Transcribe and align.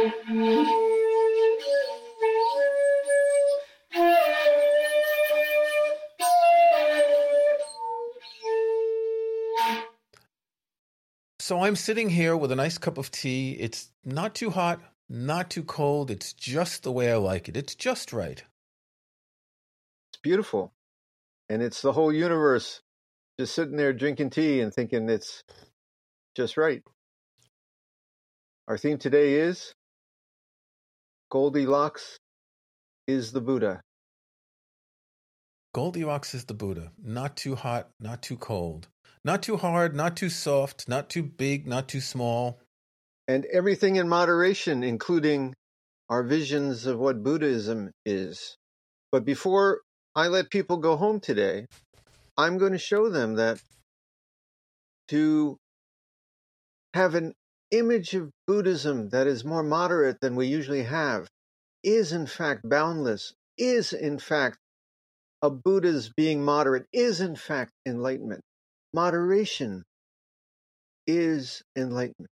So 0.00 0.06
I'm 11.62 11.76
sitting 11.76 12.08
here 12.08 12.34
with 12.34 12.50
a 12.50 12.56
nice 12.56 12.78
cup 12.78 12.96
of 12.96 13.10
tea. 13.10 13.52
It's 13.60 13.90
not 14.02 14.34
too 14.34 14.48
hot, 14.48 14.80
not 15.10 15.50
too 15.50 15.64
cold. 15.64 16.10
It's 16.10 16.32
just 16.32 16.82
the 16.82 16.92
way 16.92 17.12
I 17.12 17.16
like 17.16 17.50
it. 17.50 17.56
It's 17.58 17.74
just 17.74 18.14
right. 18.14 18.42
It's 20.12 20.20
beautiful. 20.22 20.72
And 21.50 21.60
it's 21.60 21.82
the 21.82 21.92
whole 21.92 22.12
universe 22.12 22.80
just 23.38 23.54
sitting 23.54 23.76
there 23.76 23.92
drinking 23.92 24.30
tea 24.30 24.62
and 24.62 24.72
thinking 24.72 25.10
it's 25.10 25.44
just 26.34 26.56
right. 26.56 26.82
Our 28.66 28.78
theme 28.78 28.96
today 28.96 29.34
is 29.34 29.74
Goldilocks 31.30 32.18
is 33.06 33.32
the 33.32 33.40
Buddha. 33.40 33.80
Goldilocks 35.72 36.34
is 36.34 36.44
the 36.44 36.54
Buddha. 36.54 36.92
Not 37.02 37.36
too 37.36 37.54
hot, 37.54 37.90
not 38.00 38.22
too 38.22 38.36
cold. 38.36 38.88
Not 39.24 39.42
too 39.42 39.56
hard, 39.56 39.94
not 39.94 40.16
too 40.16 40.28
soft, 40.30 40.88
not 40.88 41.08
too 41.08 41.22
big, 41.22 41.66
not 41.66 41.88
too 41.88 42.00
small 42.00 42.60
and 43.30 43.46
everything 43.52 43.94
in 43.94 44.08
moderation, 44.08 44.82
including 44.82 45.54
our 46.08 46.24
visions 46.24 46.86
of 46.86 46.98
what 46.98 47.22
Buddhism 47.22 47.92
is. 48.04 48.56
But 49.12 49.24
before 49.24 49.82
I 50.16 50.26
let 50.26 50.50
people 50.50 50.78
go 50.78 50.96
home 50.96 51.20
today, 51.20 51.66
I'm 52.36 52.58
going 52.58 52.72
to 52.72 52.78
show 52.78 53.08
them 53.08 53.36
that 53.36 53.60
to 55.08 55.58
have 56.92 57.14
an 57.14 57.34
image 57.70 58.14
of 58.14 58.30
Buddhism 58.46 59.10
that 59.10 59.26
is 59.26 59.44
more 59.44 59.62
moderate 59.62 60.20
than 60.20 60.36
we 60.36 60.46
usually 60.46 60.82
have 60.84 61.28
is 61.82 62.12
in 62.12 62.26
fact 62.26 62.68
boundless, 62.68 63.32
is 63.56 63.92
in 63.92 64.18
fact 64.18 64.58
a 65.42 65.50
Buddha's 65.50 66.12
being 66.16 66.44
moderate, 66.44 66.86
is 66.92 67.20
in 67.20 67.36
fact 67.36 67.72
enlightenment. 67.86 68.42
Moderation 68.92 69.84
is 71.06 71.62
enlightenment. 71.76 72.30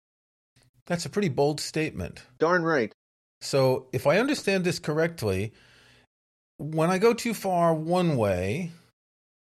That's 0.86 1.06
a 1.06 1.10
pretty 1.10 1.28
bold 1.28 1.60
statement. 1.60 2.22
Darn 2.38 2.62
right. 2.62 2.92
So, 3.40 3.86
if 3.92 4.06
I 4.06 4.18
understand 4.18 4.64
this 4.64 4.78
correctly, 4.78 5.52
when 6.58 6.90
I 6.90 6.98
go 6.98 7.12
too 7.12 7.34
far 7.34 7.74
one 7.74 8.16
way, 8.16 8.72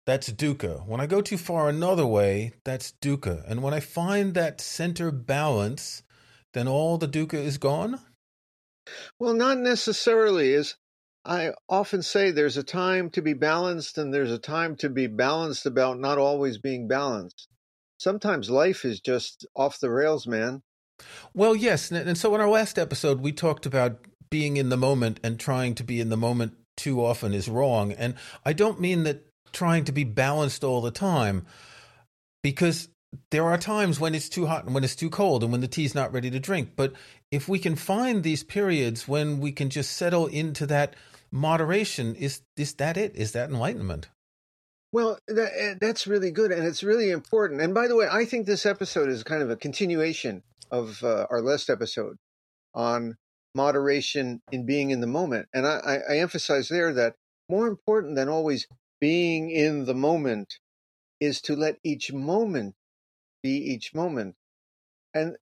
that's 0.08 0.30
dukkha. 0.30 0.86
When 0.86 1.02
I 1.02 1.06
go 1.06 1.20
too 1.20 1.36
far 1.36 1.68
another 1.68 2.06
way, 2.06 2.54
that's 2.64 2.94
dukkha. 3.02 3.44
And 3.46 3.62
when 3.62 3.74
I 3.74 3.80
find 3.80 4.32
that 4.32 4.58
center 4.58 5.10
balance, 5.10 6.02
then 6.54 6.66
all 6.66 6.96
the 6.96 7.06
dukkha 7.06 7.34
is 7.34 7.58
gone? 7.58 8.00
Well, 9.20 9.34
not 9.34 9.58
necessarily. 9.58 10.54
Is 10.54 10.76
I 11.26 11.52
often 11.68 12.00
say 12.00 12.30
there's 12.30 12.56
a 12.56 12.62
time 12.62 13.10
to 13.10 13.20
be 13.20 13.34
balanced 13.34 13.98
and 13.98 14.14
there's 14.14 14.32
a 14.32 14.38
time 14.38 14.76
to 14.76 14.88
be 14.88 15.08
balanced 15.08 15.66
about 15.66 16.00
not 16.00 16.16
always 16.16 16.56
being 16.56 16.88
balanced. 16.88 17.46
Sometimes 17.98 18.48
life 18.48 18.86
is 18.86 19.00
just 19.00 19.46
off 19.54 19.78
the 19.78 19.90
rails, 19.90 20.26
man. 20.26 20.62
Well, 21.34 21.54
yes. 21.54 21.92
And 21.92 22.16
so 22.16 22.34
in 22.34 22.40
our 22.40 22.48
last 22.48 22.78
episode, 22.78 23.20
we 23.20 23.32
talked 23.32 23.66
about 23.66 23.98
being 24.30 24.56
in 24.56 24.70
the 24.70 24.78
moment 24.78 25.20
and 25.22 25.38
trying 25.38 25.74
to 25.74 25.84
be 25.84 26.00
in 26.00 26.08
the 26.08 26.16
moment 26.16 26.54
too 26.78 27.04
often 27.04 27.34
is 27.34 27.50
wrong. 27.50 27.92
And 27.92 28.14
I 28.46 28.54
don't 28.54 28.80
mean 28.80 29.02
that 29.02 29.27
trying 29.52 29.84
to 29.84 29.92
be 29.92 30.04
balanced 30.04 30.64
all 30.64 30.80
the 30.80 30.90
time, 30.90 31.46
because 32.42 32.88
there 33.30 33.44
are 33.44 33.58
times 33.58 33.98
when 33.98 34.14
it's 34.14 34.28
too 34.28 34.46
hot 34.46 34.64
and 34.64 34.74
when 34.74 34.84
it's 34.84 34.96
too 34.96 35.10
cold 35.10 35.42
and 35.42 35.50
when 35.50 35.60
the 35.60 35.68
tea's 35.68 35.94
not 35.94 36.12
ready 36.12 36.30
to 36.30 36.38
drink. 36.38 36.72
But 36.76 36.92
if 37.30 37.48
we 37.48 37.58
can 37.58 37.76
find 37.76 38.22
these 38.22 38.44
periods 38.44 39.08
when 39.08 39.40
we 39.40 39.52
can 39.52 39.70
just 39.70 39.92
settle 39.96 40.26
into 40.26 40.66
that 40.66 40.94
moderation, 41.30 42.14
is 42.14 42.42
is 42.56 42.74
that 42.74 42.96
it? 42.96 43.14
Is 43.16 43.32
that 43.32 43.50
enlightenment? 43.50 44.08
Well, 44.90 45.18
that, 45.28 45.52
eh, 45.54 45.74
that's 45.80 46.06
really 46.06 46.30
good, 46.30 46.50
and 46.50 46.66
it's 46.66 46.82
really 46.82 47.10
important. 47.10 47.60
And 47.60 47.74
by 47.74 47.88
the 47.88 47.96
way, 47.96 48.08
I 48.10 48.24
think 48.24 48.46
this 48.46 48.64
episode 48.64 49.10
is 49.10 49.22
kind 49.22 49.42
of 49.42 49.50
a 49.50 49.56
continuation 49.56 50.42
of 50.70 51.02
uh, 51.04 51.26
our 51.30 51.42
last 51.42 51.68
episode 51.68 52.16
on 52.74 53.16
moderation 53.54 54.40
in 54.52 54.64
being 54.64 54.90
in 54.90 55.00
the 55.00 55.06
moment. 55.06 55.48
And 55.52 55.66
I, 55.66 56.00
I, 56.08 56.18
emphasize 56.18 56.68
there 56.68 56.92
that 56.92 57.14
more 57.48 57.66
important 57.66 58.14
than 58.14 58.28
always 58.28 58.66
being 59.00 59.50
in 59.50 59.84
the 59.84 59.94
moment 59.94 60.58
is 61.20 61.40
to 61.42 61.56
let 61.56 61.76
each 61.84 62.12
moment 62.12 62.74
be 63.42 63.50
each 63.50 63.94
moment. 63.94 64.34
And 65.14 65.36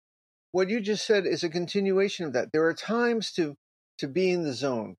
what 0.52 0.70
you 0.70 0.80
just 0.80 1.06
said 1.06 1.26
is 1.26 1.42
a 1.42 1.48
continuation 1.48 2.26
of 2.26 2.32
that. 2.32 2.52
There 2.52 2.66
are 2.66 2.74
times 2.74 3.32
to 3.32 3.56
to 3.98 4.08
be 4.08 4.30
in 4.30 4.42
the 4.42 4.52
zone, 4.52 4.96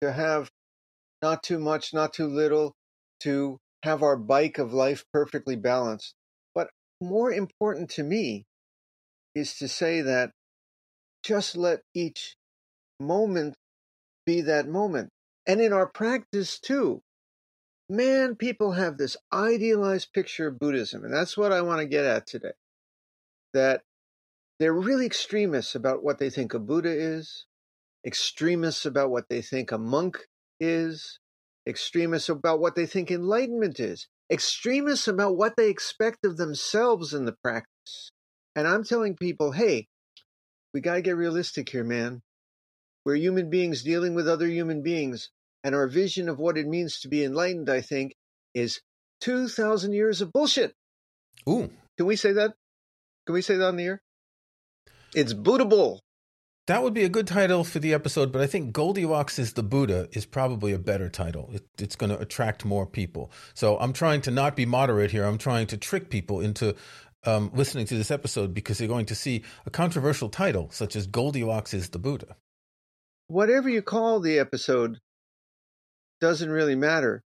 to 0.00 0.12
have 0.12 0.50
not 1.22 1.42
too 1.42 1.58
much, 1.58 1.92
not 1.92 2.14
too 2.14 2.26
little, 2.26 2.74
to 3.20 3.58
have 3.82 4.02
our 4.02 4.16
bike 4.16 4.58
of 4.58 4.72
life 4.72 5.04
perfectly 5.12 5.56
balanced. 5.56 6.14
But 6.54 6.68
more 7.00 7.30
important 7.30 7.90
to 7.90 8.02
me 8.02 8.44
is 9.34 9.56
to 9.58 9.68
say 9.68 10.00
that 10.00 10.30
just 11.22 11.56
let 11.56 11.80
each 11.94 12.36
moment 12.98 13.54
be 14.24 14.40
that 14.42 14.66
moment. 14.66 15.10
And 15.46 15.60
in 15.60 15.72
our 15.72 15.86
practice 15.86 16.58
too, 16.58 17.02
man, 17.88 18.34
people 18.34 18.72
have 18.72 18.98
this 18.98 19.16
idealized 19.32 20.12
picture 20.12 20.48
of 20.48 20.58
Buddhism. 20.58 21.04
And 21.04 21.12
that's 21.12 21.36
what 21.36 21.52
I 21.52 21.62
want 21.62 21.80
to 21.80 21.86
get 21.86 22.04
at 22.04 22.26
today. 22.26 22.52
That 23.54 23.82
they're 24.58 24.72
really 24.72 25.06
extremists 25.06 25.74
about 25.74 26.02
what 26.02 26.18
they 26.18 26.30
think 26.30 26.54
a 26.54 26.58
Buddha 26.58 26.90
is, 26.90 27.46
extremists 28.06 28.86
about 28.86 29.10
what 29.10 29.28
they 29.28 29.42
think 29.42 29.72
a 29.72 29.78
monk 29.78 30.18
is, 30.60 31.18
extremists 31.68 32.28
about 32.28 32.60
what 32.60 32.74
they 32.74 32.86
think 32.86 33.10
enlightenment 33.10 33.80
is, 33.80 34.08
extremists 34.30 35.08
about 35.08 35.36
what 35.36 35.56
they 35.56 35.68
expect 35.68 36.24
of 36.24 36.36
themselves 36.36 37.12
in 37.12 37.24
the 37.24 37.36
practice. 37.42 38.12
And 38.54 38.66
I'm 38.66 38.84
telling 38.84 39.16
people, 39.16 39.52
hey, 39.52 39.88
we 40.72 40.80
got 40.80 40.94
to 40.94 41.02
get 41.02 41.16
realistic 41.16 41.68
here, 41.68 41.84
man. 41.84 42.22
We're 43.04 43.16
human 43.16 43.50
beings 43.50 43.82
dealing 43.82 44.14
with 44.14 44.28
other 44.28 44.46
human 44.46 44.82
beings. 44.82 45.30
And 45.66 45.74
our 45.74 45.88
vision 45.88 46.28
of 46.28 46.38
what 46.38 46.56
it 46.56 46.68
means 46.68 47.00
to 47.00 47.08
be 47.08 47.24
enlightened, 47.24 47.68
I 47.68 47.80
think, 47.80 48.14
is 48.54 48.80
2,000 49.22 49.92
years 49.92 50.20
of 50.20 50.32
bullshit. 50.32 50.72
Ooh. 51.48 51.68
Can 51.96 52.06
we 52.06 52.14
say 52.14 52.34
that? 52.34 52.54
Can 53.26 53.34
we 53.34 53.42
say 53.42 53.56
that 53.56 53.66
on 53.66 53.74
the 53.74 53.82
air? 53.82 54.02
It's 55.12 55.34
bootable. 55.34 55.98
That 56.68 56.84
would 56.84 56.94
be 56.94 57.02
a 57.02 57.08
good 57.08 57.26
title 57.26 57.64
for 57.64 57.80
the 57.80 57.94
episode, 57.94 58.30
but 58.30 58.42
I 58.42 58.46
think 58.46 58.72
Goldilocks 58.72 59.40
is 59.40 59.54
the 59.54 59.64
Buddha 59.64 60.08
is 60.12 60.24
probably 60.24 60.72
a 60.72 60.78
better 60.78 61.08
title. 61.08 61.50
It, 61.52 61.66
it's 61.80 61.96
going 61.96 62.10
to 62.10 62.18
attract 62.20 62.64
more 62.64 62.86
people. 62.86 63.32
So 63.54 63.76
I'm 63.80 63.92
trying 63.92 64.20
to 64.20 64.30
not 64.30 64.54
be 64.54 64.66
moderate 64.66 65.10
here. 65.10 65.24
I'm 65.24 65.36
trying 65.36 65.66
to 65.66 65.76
trick 65.76 66.10
people 66.10 66.40
into 66.40 66.76
um, 67.24 67.50
listening 67.52 67.86
to 67.86 67.96
this 67.96 68.12
episode 68.12 68.54
because 68.54 68.78
they're 68.78 68.86
going 68.86 69.06
to 69.06 69.16
see 69.16 69.42
a 69.66 69.70
controversial 69.70 70.28
title 70.28 70.68
such 70.70 70.94
as 70.94 71.08
Goldilocks 71.08 71.74
is 71.74 71.88
the 71.88 71.98
Buddha. 71.98 72.36
Whatever 73.26 73.68
you 73.68 73.82
call 73.82 74.20
the 74.20 74.38
episode 74.38 75.00
doesn't 76.20 76.50
really 76.50 76.74
matter. 76.74 77.22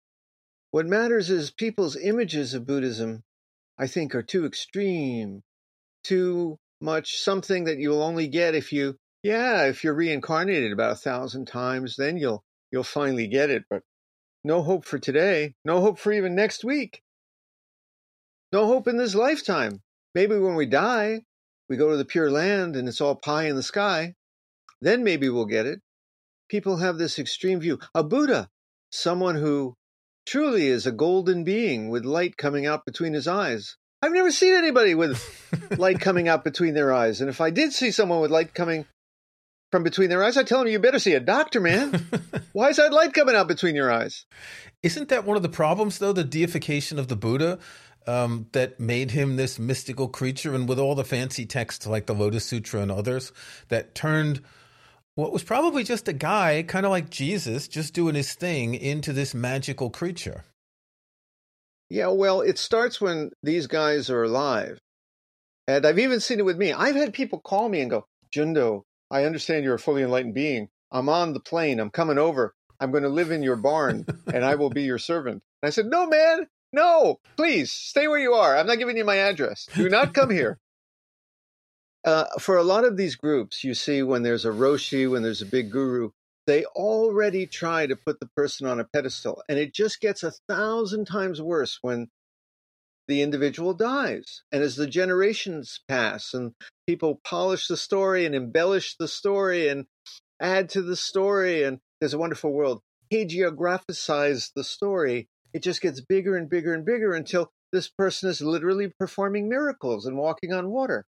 What 0.72 0.86
matters 0.86 1.30
is 1.30 1.52
people's 1.52 1.96
images 1.96 2.54
of 2.54 2.66
Buddhism, 2.66 3.24
I 3.78 3.88
think, 3.88 4.14
are 4.16 4.24
too 4.24 4.46
extreme, 4.46 5.44
too 6.04 6.58
much 6.82 7.18
something 7.18 7.64
that 7.66 7.80
you'll 7.80 8.02
only 8.02 8.28
get 8.28 8.56
if 8.56 8.72
you, 8.72 8.98
yeah, 9.24 9.66
if 9.66 9.84
you're 9.84 9.94
reincarnated 9.94 10.72
about 10.72 10.92
a 10.92 10.96
thousand 10.96 11.46
times, 11.48 11.96
then 11.98 12.18
you'll 12.18 12.44
you'll 12.72 12.84
finally 12.84 13.28
get 13.28 13.50
it. 13.50 13.64
But 13.70 13.84
no 14.44 14.62
hope 14.62 14.86
for 14.86 15.00
today, 15.00 15.56
no 15.66 15.82
hope 15.82 16.00
for 16.00 16.12
even 16.12 16.36
next 16.36 16.64
week, 16.64 17.02
no 18.52 18.66
hope 18.66 18.88
in 18.88 18.98
this 18.98 19.16
lifetime. 19.16 19.82
Maybe 20.16 20.38
when 20.38 20.56
we 20.56 20.66
die, 20.66 21.22
we 21.70 21.78
go 21.78 21.90
to 21.90 21.98
the 21.98 22.06
pure 22.06 22.32
land 22.32 22.76
and 22.76 22.88
it's 22.88 23.02
all 23.02 23.16
pie 23.16 23.48
in 23.48 23.56
the 23.56 23.64
sky. 23.64 24.16
Then 24.82 25.04
maybe 25.04 25.30
we'll 25.30 25.46
get 25.46 25.66
it. 25.66 25.82
People 26.50 26.78
have 26.78 26.98
this 26.98 27.20
extreme 27.20 27.60
view. 27.60 27.80
A 27.94 28.04
Buddha, 28.04 28.50
someone 28.92 29.36
who 29.36 29.76
truly 30.28 30.68
is 30.68 30.86
a 30.86 30.92
golden 30.92 31.44
being 31.44 31.90
with 31.90 32.06
light 32.06 32.38
coming 32.38 32.66
out 32.66 32.86
between 32.86 33.14
his 33.14 33.28
eyes. 33.28 33.78
I've 34.02 34.12
never 34.12 34.32
seen 34.32 34.54
anybody 34.54 34.94
with 34.94 35.24
light 35.78 36.00
coming 36.02 36.28
out 36.28 36.44
between 36.44 36.74
their 36.74 36.94
eyes. 36.94 37.22
And 37.22 37.30
if 37.30 37.42
I 37.42 37.50
did 37.50 37.74
see 37.74 37.92
someone 37.92 38.22
with 38.22 38.30
light 38.30 38.54
coming 38.54 38.86
from 39.72 39.84
between 39.84 40.10
their 40.10 40.24
eyes, 40.24 40.38
I 40.38 40.44
tell 40.44 40.60
them, 40.60 40.68
you 40.68 40.80
better 40.80 41.00
see 41.00 41.14
a 41.14 41.20
doctor, 41.20 41.60
man. 41.60 42.06
Why 42.54 42.70
is 42.70 42.78
that 42.78 42.94
light 42.94 43.14
coming 43.14 43.36
out 43.36 43.48
between 43.48 43.76
your 43.76 43.92
eyes? 43.92 44.26
Isn't 44.84 45.10
that 45.10 45.26
one 45.26 45.38
of 45.38 45.44
the 45.44 45.50
problems, 45.50 45.98
though, 45.98 46.14
the 46.14 46.24
deification 46.24 47.00
of 47.00 47.08
the 47.08 47.16
Buddha? 47.16 47.60
Um, 48.06 48.48
that 48.54 48.80
made 48.80 49.12
him 49.12 49.36
this 49.36 49.60
mystical 49.60 50.08
creature, 50.08 50.56
and 50.56 50.70
with 50.70 50.80
all 50.80 50.96
the 50.96 51.04
fancy 51.04 51.46
texts 51.46 51.86
like 51.86 52.06
the 52.06 52.16
Lotus 52.16 52.46
Sutra 52.46 52.82
and 52.82 52.90
others, 52.90 53.34
that 53.68 53.96
turned 53.96 54.42
what 55.18 55.34
was 55.34 55.42
probably 55.42 55.84
just 55.84 56.08
a 56.08 56.14
guy, 56.14 56.64
kind 56.68 56.86
of 56.86 56.92
like 56.92 57.10
Jesus, 57.10 57.68
just 57.68 57.96
doing 57.96 58.14
his 58.14 58.36
thing, 58.36 58.76
into 58.76 59.12
this 59.12 59.34
magical 59.34 59.90
creature. 59.90 60.46
Yeah, 61.90 62.10
well, 62.10 62.42
it 62.42 62.60
starts 62.60 63.02
when 63.02 63.32
these 63.42 63.66
guys 63.66 64.12
are 64.12 64.22
alive. 64.22 64.78
And 65.68 65.88
I've 65.88 65.98
even 65.98 66.20
seen 66.20 66.38
it 66.38 66.46
with 66.46 66.60
me. 66.60 66.72
I've 66.72 66.96
had 66.96 67.16
people 67.16 67.40
call 67.40 67.68
me 67.68 67.82
and 67.82 67.90
go, 67.90 68.06
Jundo, 68.32 68.84
I 69.10 69.24
understand 69.24 69.64
you're 69.64 69.74
a 69.74 69.80
fully 69.80 70.04
enlightened 70.04 70.36
being. 70.36 70.68
I'm 70.92 71.10
on 71.10 71.34
the 71.34 71.40
plane. 71.40 71.80
I'm 71.80 71.90
coming 71.90 72.20
over. 72.20 72.54
I'm 72.80 72.92
going 72.92 73.02
to 73.02 73.10
live 73.10 73.32
in 73.32 73.42
your 73.42 73.56
barn 73.56 74.06
and 74.32 74.46
I 74.46 74.54
will 74.54 74.70
be 74.70 74.84
your 74.84 75.00
servant. 75.00 75.42
And 75.64 75.68
I 75.68 75.72
said, 75.72 75.88
No, 75.88 76.06
man, 76.06 76.46
no, 76.72 77.18
please 77.38 77.72
stay 77.72 78.08
where 78.08 78.20
you 78.20 78.34
are. 78.34 78.56
I'm 78.56 78.68
not 78.68 78.78
giving 78.78 78.98
you 78.98 79.04
my 79.04 79.16
address. 79.16 79.68
Do 79.74 79.90
not 79.90 80.14
come 80.14 80.30
here. 80.30 80.60
Uh, 82.08 82.24
for 82.40 82.56
a 82.56 82.64
lot 82.64 82.86
of 82.86 82.96
these 82.96 83.18
groups, 83.18 83.66
you 83.66 83.74
see 83.74 84.02
when 84.02 84.24
there's 84.24 84.46
a 84.46 84.50
Roshi, 84.50 85.12
when 85.12 85.24
there's 85.24 85.42
a 85.42 85.46
big 85.46 85.70
guru, 85.70 86.12
they 86.46 86.64
already 86.64 87.46
try 87.46 87.86
to 87.86 87.98
put 87.98 88.22
the 88.22 88.30
person 88.34 88.66
on 88.66 88.80
a 88.80 88.86
pedestal. 88.86 89.44
And 89.50 89.60
it 89.60 89.74
just 89.74 90.00
gets 90.00 90.24
a 90.24 90.32
thousand 90.48 91.04
times 91.04 91.42
worse 91.42 91.80
when 91.82 92.08
the 93.10 93.22
individual 93.22 93.74
dies. 93.74 94.42
And 94.54 94.64
as 94.64 94.78
the 94.78 94.88
generations 94.88 95.82
pass 95.90 96.34
and 96.34 96.54
people 96.88 97.20
polish 97.26 97.68
the 97.68 97.76
story 97.76 98.26
and 98.26 98.34
embellish 98.34 98.96
the 98.98 99.10
story 99.10 99.68
and 99.68 99.86
add 100.40 100.70
to 100.70 100.82
the 100.82 100.96
story, 100.96 101.64
and 101.64 101.80
there's 102.00 102.14
a 102.14 102.18
wonderful 102.18 102.54
world, 102.54 102.84
hagiographicize 103.14 104.52
the 104.56 104.64
story, 104.64 105.28
it 105.52 105.62
just 105.62 105.82
gets 105.82 106.00
bigger 106.00 106.38
and 106.38 106.50
bigger 106.50 106.74
and 106.74 106.86
bigger 106.86 107.12
until 107.12 107.52
this 107.74 107.90
person 107.90 108.30
is 108.30 108.40
literally 108.40 108.94
performing 108.98 109.50
miracles 109.50 110.06
and 110.06 110.18
walking 110.18 110.54
on 110.54 110.70
water. 110.70 111.06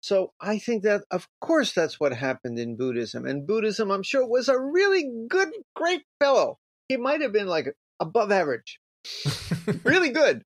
So 0.00 0.32
I 0.40 0.58
think 0.58 0.82
that, 0.84 1.02
of 1.10 1.28
course, 1.40 1.72
that's 1.72 2.00
what 2.00 2.12
happened 2.12 2.58
in 2.58 2.76
Buddhism. 2.76 3.26
And 3.26 3.46
Buddhism, 3.46 3.90
I'm 3.90 4.02
sure, 4.02 4.26
was 4.26 4.48
a 4.48 4.58
really 4.58 5.10
good, 5.28 5.50
great 5.76 6.02
fellow. 6.18 6.58
He 6.88 6.96
might 6.96 7.20
have 7.20 7.32
been 7.32 7.46
like 7.46 7.74
above 8.00 8.32
average, 8.32 8.80
really 9.84 10.10
good. 10.10 10.42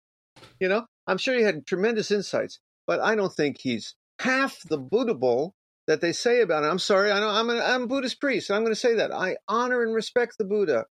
You 0.59 0.69
know, 0.69 0.85
I'm 1.05 1.17
sure 1.17 1.35
he 1.35 1.43
had 1.43 1.67
tremendous 1.67 2.11
insights, 2.11 2.59
but 2.87 3.01
I 3.01 3.15
don't 3.15 3.33
think 3.33 3.57
he's 3.59 3.95
half 4.19 4.57
the 4.67 4.79
Buddhable 4.79 5.51
that 5.87 5.99
they 5.99 6.13
say 6.13 6.41
about 6.41 6.63
him. 6.63 6.71
I'm 6.71 6.79
sorry, 6.79 7.11
I 7.11 7.19
know 7.19 7.29
I'm, 7.29 7.49
a, 7.49 7.59
I'm 7.59 7.83
a 7.83 7.87
Buddhist 7.87 8.21
priest, 8.21 8.49
and 8.49 8.55
I'm 8.55 8.63
going 8.63 8.73
to 8.73 8.79
say 8.79 8.95
that. 8.95 9.13
I 9.13 9.35
honor 9.47 9.83
and 9.83 9.93
respect 9.93 10.37
the 10.37 10.45
Buddha, 10.45 10.85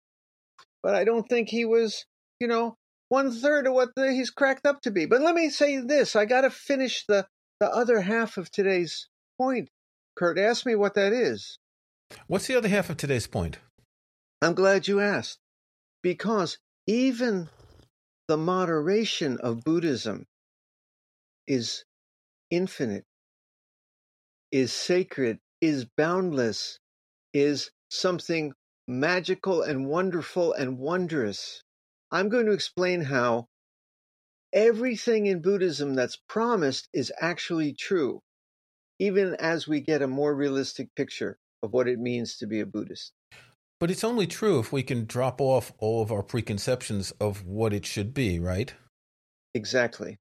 but 0.82 0.94
I 0.94 1.04
don't 1.04 1.26
think 1.28 1.48
he 1.48 1.64
was, 1.64 2.04
you 2.38 2.48
know, 2.48 2.76
one 3.08 3.32
third 3.32 3.66
of 3.66 3.72
what 3.72 3.88
the, 3.96 4.12
he's 4.12 4.30
cracked 4.30 4.66
up 4.66 4.82
to 4.82 4.90
be. 4.90 5.06
But 5.06 5.22
let 5.22 5.34
me 5.34 5.48
say 5.48 5.78
this 5.78 6.14
I 6.14 6.26
got 6.26 6.42
to 6.42 6.50
finish 6.50 7.04
the, 7.06 7.26
the 7.60 7.70
other 7.70 8.00
half 8.00 8.38
of 8.38 8.50
today's 8.50 9.08
point. 9.38 9.68
Kirk, 10.16 10.38
ask 10.38 10.66
me 10.66 10.74
what 10.74 10.94
that 10.94 11.12
is. 11.12 11.58
What's 12.26 12.46
the 12.46 12.56
other 12.56 12.68
half 12.68 12.90
of 12.90 12.96
today's 12.96 13.26
point? 13.26 13.58
I'm 14.42 14.54
glad 14.54 14.88
you 14.88 15.00
asked. 15.00 15.38
Because 16.02 16.58
even 16.86 17.48
the 18.26 18.38
moderation 18.38 19.38
of 19.38 19.62
Buddhism 19.62 20.26
is 21.46 21.84
infinite, 22.50 23.04
is 24.50 24.72
sacred, 24.72 25.38
is 25.60 25.86
boundless, 25.96 26.78
is 27.34 27.70
something 27.90 28.52
magical 28.88 29.62
and 29.62 29.86
wonderful 29.86 30.52
and 30.54 30.78
wondrous. 30.78 31.62
I'm 32.10 32.28
going 32.28 32.46
to 32.46 32.52
explain 32.52 33.02
how 33.02 33.46
everything 34.52 35.26
in 35.26 35.42
Buddhism 35.42 35.94
that's 35.94 36.18
promised 36.28 36.88
is 36.92 37.12
actually 37.20 37.72
true, 37.72 38.20
even 38.98 39.34
as 39.36 39.68
we 39.68 39.80
get 39.80 40.02
a 40.02 40.06
more 40.06 40.34
realistic 40.34 40.88
picture 40.96 41.38
of 41.62 41.72
what 41.72 41.88
it 41.88 41.98
means 41.98 42.36
to 42.38 42.46
be 42.46 42.60
a 42.60 42.66
Buddhist. 42.66 43.12
But 43.78 43.90
it's 43.90 44.04
only 44.04 44.26
true 44.26 44.58
if 44.58 44.72
we 44.72 44.82
can 44.82 45.06
drop 45.06 45.40
off 45.40 45.72
all 45.78 46.02
of 46.02 46.12
our 46.12 46.22
preconceptions 46.22 47.12
of 47.12 47.46
what 47.46 47.72
it 47.72 47.86
should 47.86 48.12
be, 48.12 48.38
right? 48.38 48.74
Exactly. 49.54 50.18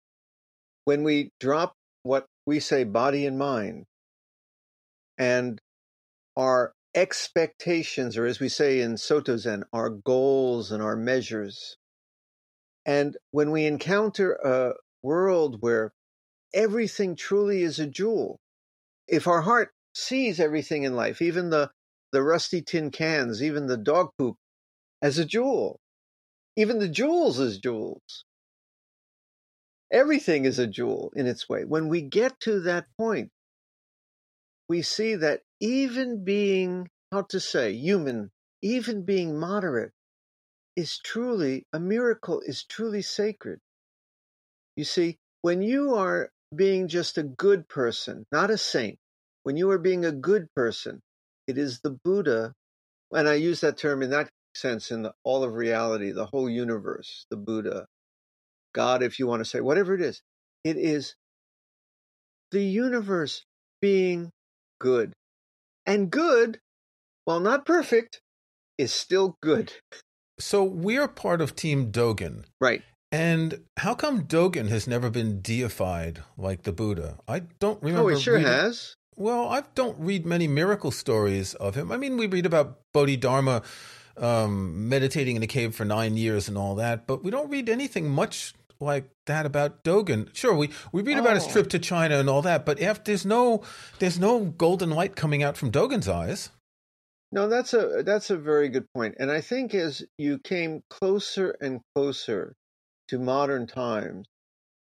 When 0.85 1.03
we 1.03 1.31
drop 1.39 1.73
what 2.03 2.25
we 2.45 2.59
say 2.59 2.83
body 2.83 3.25
and 3.25 3.37
mind 3.37 3.85
and 5.17 5.59
our 6.37 6.71
expectations, 6.95 8.17
or 8.17 8.25
as 8.25 8.39
we 8.39 8.49
say 8.49 8.79
in 8.79 8.97
Soto 8.97 9.35
Zen, 9.37 9.65
our 9.73 9.89
goals 9.89 10.71
and 10.71 10.81
our 10.81 10.95
measures, 10.95 11.75
and 12.85 13.17
when 13.31 13.51
we 13.51 13.65
encounter 13.65 14.33
a 14.33 14.73
world 15.03 15.57
where 15.61 15.91
everything 16.53 17.15
truly 17.15 17.61
is 17.61 17.79
a 17.79 17.87
jewel, 17.87 18.39
if 19.07 19.27
our 19.27 19.41
heart 19.41 19.71
sees 19.93 20.39
everything 20.39 20.83
in 20.83 20.95
life, 20.95 21.21
even 21.21 21.49
the 21.49 21.71
the 22.11 22.23
rusty 22.23 22.61
tin 22.61 22.89
cans, 22.89 23.43
even 23.43 23.67
the 23.67 23.77
dog 23.77 24.09
poop, 24.17 24.35
as 25.01 25.17
a 25.17 25.25
jewel. 25.25 25.79
Even 26.55 26.79
the 26.79 26.89
jewels 26.89 27.39
as 27.39 27.57
jewels. 27.57 28.25
Everything 29.91 30.45
is 30.45 30.59
a 30.59 30.67
jewel 30.67 31.11
in 31.15 31.25
its 31.25 31.47
way. 31.47 31.65
When 31.65 31.87
we 31.87 32.01
get 32.01 32.39
to 32.41 32.59
that 32.61 32.85
point, 32.97 33.31
we 34.67 34.81
see 34.81 35.15
that 35.15 35.41
even 35.59 36.23
being, 36.23 36.89
how 37.11 37.23
to 37.29 37.39
say, 37.39 37.71
human, 37.73 38.31
even 38.61 39.03
being 39.03 39.39
moderate, 39.39 39.93
is 40.79 40.97
truly 40.97 41.65
a 41.73 41.79
miracle, 41.79 42.39
is 42.39 42.63
truly 42.63 43.01
sacred. 43.01 43.59
You 44.77 44.85
see, 44.85 45.17
when 45.41 45.61
you 45.61 45.95
are 45.95 46.29
being 46.55 46.87
just 46.87 47.17
a 47.17 47.23
good 47.23 47.67
person, 47.67 48.25
not 48.31 48.49
a 48.49 48.57
saint, 48.57 48.97
when 49.43 49.57
you 49.57 49.69
are 49.71 49.77
being 49.77 50.05
a 50.05 50.11
good 50.13 50.47
person, 50.55 51.01
it 51.47 51.57
is 51.57 51.81
the 51.81 51.97
Buddha, 52.05 52.53
and 53.11 53.27
I 53.27 53.33
use 53.33 53.59
that 53.59 53.77
term 53.77 54.01
in 54.01 54.11
that 54.11 54.29
sense 54.55 54.89
in 54.89 55.01
the, 55.01 55.11
all 55.25 55.43
of 55.43 55.53
reality, 55.53 56.11
the 56.11 56.27
whole 56.27 56.49
universe, 56.49 57.25
the 57.29 57.35
Buddha, 57.35 57.85
God, 58.73 59.03
if 59.03 59.19
you 59.19 59.27
want 59.27 59.41
to 59.41 59.49
say, 59.49 59.59
whatever 59.59 59.93
it 59.93 60.01
is. 60.01 60.21
It 60.63 60.77
is 60.77 61.15
the 62.51 62.63
universe 62.63 63.43
being 63.81 64.31
good. 64.79 65.11
And 65.85 66.09
good, 66.09 66.59
while 67.25 67.41
not 67.41 67.65
perfect, 67.65 68.21
is 68.77 68.93
still 68.93 69.37
good. 69.41 69.73
So 70.39 70.63
we're 70.63 71.07
part 71.07 71.41
of 71.41 71.55
Team 71.55 71.91
Dogen. 71.91 72.45
Right. 72.59 72.81
And 73.11 73.61
how 73.77 73.95
come 73.95 74.23
Dogen 74.23 74.69
has 74.69 74.87
never 74.87 75.09
been 75.09 75.41
deified 75.41 76.23
like 76.37 76.63
the 76.63 76.71
Buddha? 76.71 77.17
I 77.27 77.39
don't 77.59 77.81
remember. 77.81 78.11
Oh, 78.11 78.15
he 78.15 78.21
sure 78.21 78.35
reading... 78.35 78.51
has. 78.51 78.95
Well, 79.15 79.49
I 79.49 79.63
don't 79.75 79.99
read 79.99 80.25
many 80.25 80.47
miracle 80.47 80.91
stories 80.91 81.53
of 81.55 81.75
him. 81.75 81.91
I 81.91 81.97
mean, 81.97 82.15
we 82.15 82.27
read 82.27 82.45
about 82.45 82.79
Bodhidharma 82.93 83.63
um, 84.15 84.87
meditating 84.87 85.35
in 85.35 85.43
a 85.43 85.47
cave 85.47 85.75
for 85.75 85.85
nine 85.85 86.15
years 86.15 86.47
and 86.47 86.57
all 86.57 86.75
that, 86.75 87.07
but 87.07 87.23
we 87.23 87.31
don't 87.31 87.49
read 87.49 87.67
anything 87.67 88.09
much 88.09 88.53
like 88.79 89.09
that 89.25 89.45
about 89.45 89.83
Dogen. 89.83 90.33
Sure, 90.33 90.55
we, 90.55 90.69
we 90.91 91.01
read 91.01 91.17
oh. 91.17 91.21
about 91.21 91.35
his 91.35 91.47
oh. 91.47 91.51
trip 91.51 91.69
to 91.69 91.79
China 91.79 92.17
and 92.17 92.29
all 92.29 92.41
that, 92.43 92.65
but 92.65 92.79
if 92.79 93.03
there's 93.03 93.25
no 93.25 93.61
there's 93.99 94.19
no 94.19 94.45
golden 94.45 94.89
light 94.89 95.15
coming 95.15 95.43
out 95.43 95.57
from 95.57 95.71
Dogen's 95.71 96.07
eyes. 96.07 96.49
No, 97.31 97.47
that's 97.47 97.73
a 97.73 98.01
that's 98.03 98.29
a 98.31 98.37
very 98.37 98.69
good 98.69 98.91
point, 98.93 99.15
and 99.19 99.29
I 99.31 99.41
think 99.41 99.75
as 99.75 100.03
you 100.17 100.39
came 100.39 100.81
closer 100.89 101.55
and 101.61 101.81
closer 101.93 102.55
to 103.09 103.19
modern 103.19 103.67
times, 103.67 104.27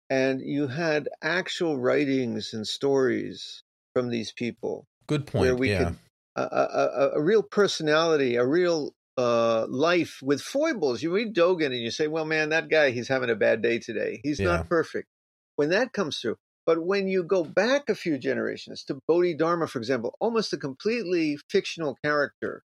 and 0.09 0.41
you 0.41 0.69
had 0.69 1.09
actual 1.23 1.79
writings 1.79 2.55
and 2.55 2.67
stories 2.67 3.63
from 3.95 4.09
these 4.09 4.33
people. 4.33 4.87
Good 5.07 5.27
point. 5.27 5.43
Where 5.43 5.57
we 5.57 5.71
yeah. 5.71 5.85
could 5.85 5.99
a, 6.37 6.43
a, 6.43 7.11
a, 7.15 7.23
real 7.23 7.43
personality, 7.43 8.37
a 8.37 8.47
real 8.47 8.95
uh, 9.19 9.67
life 9.69 10.19
with 10.23 10.41
foibles. 10.41 11.03
You 11.03 11.15
read 11.15 11.35
Dogen 11.35 11.67
and 11.67 11.81
you 11.81 11.91
say, 11.91 12.09
"Well, 12.09 12.25
man, 12.25 12.51
that 12.51 12.71
guy, 12.71 12.91
he's 12.91 13.09
having 13.09 13.31
a 13.31 13.35
bad 13.35 13.63
day 13.63 13.79
today. 13.79 14.21
He's 14.23 14.41
yeah. 14.41 14.47
not 14.47 14.69
perfect." 14.69 15.09
When 15.57 15.71
that 15.71 15.93
comes 15.93 16.19
through, 16.19 16.37
but 16.67 16.85
when 16.85 17.09
you 17.09 17.23
go 17.23 17.45
back 17.45 17.89
a 17.89 17.95
few 17.95 18.19
generations 18.19 18.85
to 18.85 18.99
Bodhidharma, 19.09 19.67
for 19.67 19.79
example, 19.79 20.15
almost 20.21 20.53
a 20.53 20.57
completely 20.57 21.39
fictional 21.51 21.97
character 22.05 22.63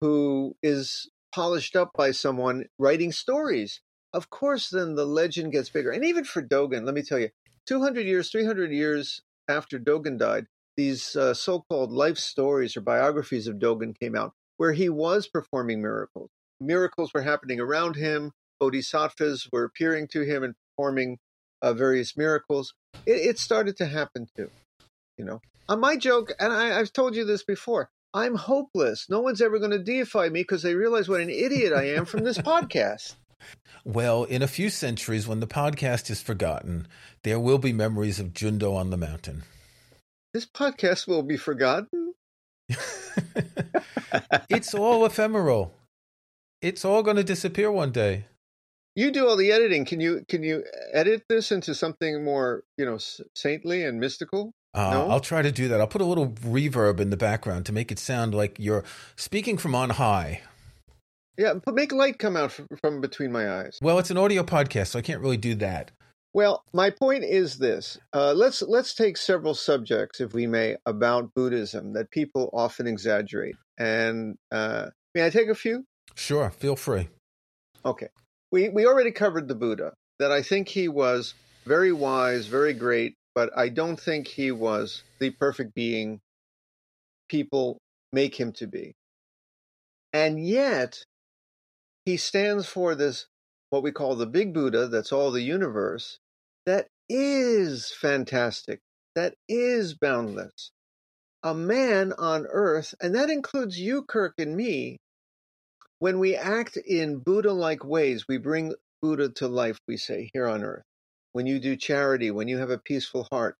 who 0.00 0.56
is 0.62 1.10
polished 1.34 1.76
up 1.76 1.90
by 1.96 2.10
someone 2.10 2.66
writing 2.78 3.12
stories. 3.12 3.80
Of 4.12 4.30
course, 4.30 4.68
then 4.68 4.94
the 4.94 5.06
legend 5.06 5.52
gets 5.52 5.70
bigger. 5.70 5.90
And 5.90 6.04
even 6.04 6.24
for 6.24 6.42
Dogen, 6.42 6.84
let 6.84 6.94
me 6.94 7.02
tell 7.02 7.18
you, 7.18 7.30
200 7.66 8.04
years, 8.04 8.30
300 8.30 8.70
years 8.72 9.22
after 9.48 9.78
Dogen 9.78 10.18
died, 10.18 10.46
these 10.76 11.16
uh, 11.16 11.34
so 11.34 11.64
called 11.70 11.92
life 11.92 12.18
stories 12.18 12.76
or 12.76 12.80
biographies 12.80 13.46
of 13.46 13.56
Dogen 13.56 13.98
came 13.98 14.16
out 14.16 14.32
where 14.56 14.72
he 14.72 14.88
was 14.88 15.26
performing 15.26 15.80
miracles. 15.80 16.30
Miracles 16.60 17.12
were 17.14 17.22
happening 17.22 17.58
around 17.58 17.96
him, 17.96 18.32
bodhisattvas 18.60 19.48
were 19.52 19.64
appearing 19.64 20.06
to 20.08 20.22
him 20.22 20.42
and 20.42 20.54
performing 20.76 21.18
uh, 21.62 21.72
various 21.72 22.16
miracles. 22.16 22.74
It, 23.06 23.12
it 23.12 23.38
started 23.38 23.76
to 23.78 23.86
happen 23.86 24.26
too, 24.36 24.50
you 25.16 25.24
know. 25.24 25.40
On 25.68 25.80
my 25.80 25.96
joke, 25.96 26.32
and 26.38 26.52
I, 26.52 26.78
I've 26.78 26.92
told 26.92 27.14
you 27.14 27.24
this 27.24 27.44
before, 27.44 27.88
I'm 28.12 28.34
hopeless. 28.34 29.06
No 29.08 29.20
one's 29.20 29.40
ever 29.40 29.58
going 29.58 29.70
to 29.70 29.78
deify 29.78 30.28
me 30.28 30.40
because 30.42 30.62
they 30.62 30.74
realize 30.74 31.08
what 31.08 31.20
an 31.20 31.30
idiot 31.30 31.72
I 31.72 31.90
am 31.90 32.04
from 32.04 32.24
this 32.24 32.36
podcast. 32.38 33.14
Well, 33.84 34.24
in 34.24 34.42
a 34.42 34.48
few 34.48 34.70
centuries, 34.70 35.26
when 35.26 35.40
the 35.40 35.46
podcast 35.46 36.10
is 36.10 36.20
forgotten, 36.20 36.86
there 37.22 37.40
will 37.40 37.58
be 37.58 37.72
memories 37.72 38.20
of 38.20 38.32
Jundo 38.32 38.76
on 38.76 38.90
the 38.90 38.96
mountain. 38.96 39.44
This 40.34 40.46
podcast 40.46 41.08
will 41.08 41.22
be 41.22 41.36
forgotten. 41.36 42.14
it's 44.48 44.74
all 44.74 45.04
ephemeral. 45.04 45.74
It's 46.60 46.84
all 46.84 47.02
going 47.02 47.16
to 47.16 47.24
disappear 47.24 47.72
one 47.72 47.90
day. 47.90 48.26
You 48.94 49.10
do 49.10 49.26
all 49.26 49.36
the 49.36 49.52
editing. 49.52 49.84
Can 49.84 50.00
you 50.00 50.24
can 50.28 50.42
you 50.42 50.64
edit 50.92 51.24
this 51.28 51.50
into 51.50 51.74
something 51.74 52.24
more, 52.24 52.62
you 52.76 52.84
know, 52.84 52.98
saintly 53.34 53.84
and 53.84 53.98
mystical? 53.98 54.52
Uh, 54.74 54.90
No? 54.90 55.10
I'll 55.10 55.20
try 55.20 55.42
to 55.42 55.52
do 55.52 55.68
that. 55.68 55.80
I'll 55.80 55.86
put 55.86 56.02
a 56.02 56.06
little 56.06 56.28
reverb 56.28 57.00
in 57.00 57.10
the 57.10 57.16
background 57.16 57.66
to 57.66 57.72
make 57.72 57.90
it 57.90 57.98
sound 57.98 58.34
like 58.34 58.58
you're 58.58 58.84
speaking 59.16 59.56
from 59.56 59.74
on 59.74 59.90
high. 59.90 60.42
Yeah, 61.38 61.54
but 61.64 61.74
make 61.74 61.92
light 61.92 62.18
come 62.18 62.36
out 62.36 62.52
from, 62.52 62.68
from 62.82 63.00
between 63.00 63.32
my 63.32 63.50
eyes. 63.50 63.78
Well, 63.80 63.98
it's 63.98 64.10
an 64.10 64.18
audio 64.18 64.42
podcast, 64.42 64.88
so 64.88 64.98
I 64.98 65.02
can't 65.02 65.22
really 65.22 65.38
do 65.38 65.54
that. 65.56 65.90
Well, 66.34 66.62
my 66.74 66.90
point 66.90 67.24
is 67.24 67.58
this: 67.58 67.98
uh, 68.12 68.32
let's 68.34 68.60
let's 68.62 68.94
take 68.94 69.16
several 69.16 69.54
subjects, 69.54 70.20
if 70.20 70.34
we 70.34 70.46
may, 70.46 70.76
about 70.84 71.32
Buddhism 71.34 71.94
that 71.94 72.10
people 72.10 72.50
often 72.52 72.86
exaggerate. 72.86 73.56
And 73.78 74.36
uh, 74.50 74.88
may 75.14 75.26
I 75.26 75.30
take 75.30 75.48
a 75.48 75.54
few? 75.54 75.84
Sure, 76.14 76.50
feel 76.50 76.76
free. 76.76 77.08
Okay, 77.84 78.08
we 78.52 78.68
we 78.68 78.86
already 78.86 79.10
covered 79.10 79.48
the 79.48 79.54
Buddha. 79.56 79.94
That 80.18 80.30
I 80.30 80.42
think 80.42 80.68
he 80.68 80.86
was 80.86 81.34
very 81.64 81.92
wise, 81.92 82.46
very 82.46 82.74
great, 82.74 83.16
but 83.34 83.50
I 83.56 83.70
don't 83.70 83.98
think 83.98 84.28
he 84.28 84.52
was 84.52 85.02
the 85.18 85.30
perfect 85.30 85.74
being 85.74 86.20
people 87.28 87.78
make 88.12 88.38
him 88.38 88.52
to 88.52 88.66
be. 88.66 88.92
And 90.12 90.44
yet, 90.46 91.02
he 92.04 92.16
stands 92.18 92.66
for 92.66 92.94
this 92.94 93.26
what 93.70 93.82
we 93.82 93.90
call 93.90 94.14
the 94.14 94.26
big 94.26 94.52
Buddha. 94.52 94.86
That's 94.86 95.12
all 95.12 95.30
the 95.30 95.42
universe. 95.42 96.18
That 96.66 96.86
is 97.08 97.90
fantastic. 97.90 98.80
That 99.14 99.34
is 99.48 99.94
boundless. 99.94 100.70
A 101.42 101.54
man 101.54 102.12
on 102.12 102.46
earth, 102.50 102.94
and 103.00 103.14
that 103.14 103.30
includes 103.30 103.80
you, 103.80 104.04
Kirk, 104.04 104.34
and 104.38 104.56
me. 104.56 104.98
When 106.02 106.18
we 106.18 106.34
act 106.34 106.76
in 106.76 107.20
Buddha 107.20 107.52
like 107.52 107.84
ways, 107.84 108.24
we 108.28 108.36
bring 108.36 108.74
Buddha 109.00 109.28
to 109.36 109.46
life, 109.46 109.78
we 109.86 109.96
say, 109.96 110.30
here 110.34 110.48
on 110.48 110.64
earth. 110.64 110.82
When 111.30 111.46
you 111.46 111.60
do 111.60 111.76
charity, 111.76 112.32
when 112.32 112.48
you 112.48 112.58
have 112.58 112.70
a 112.70 112.78
peaceful 112.78 113.28
heart, 113.30 113.54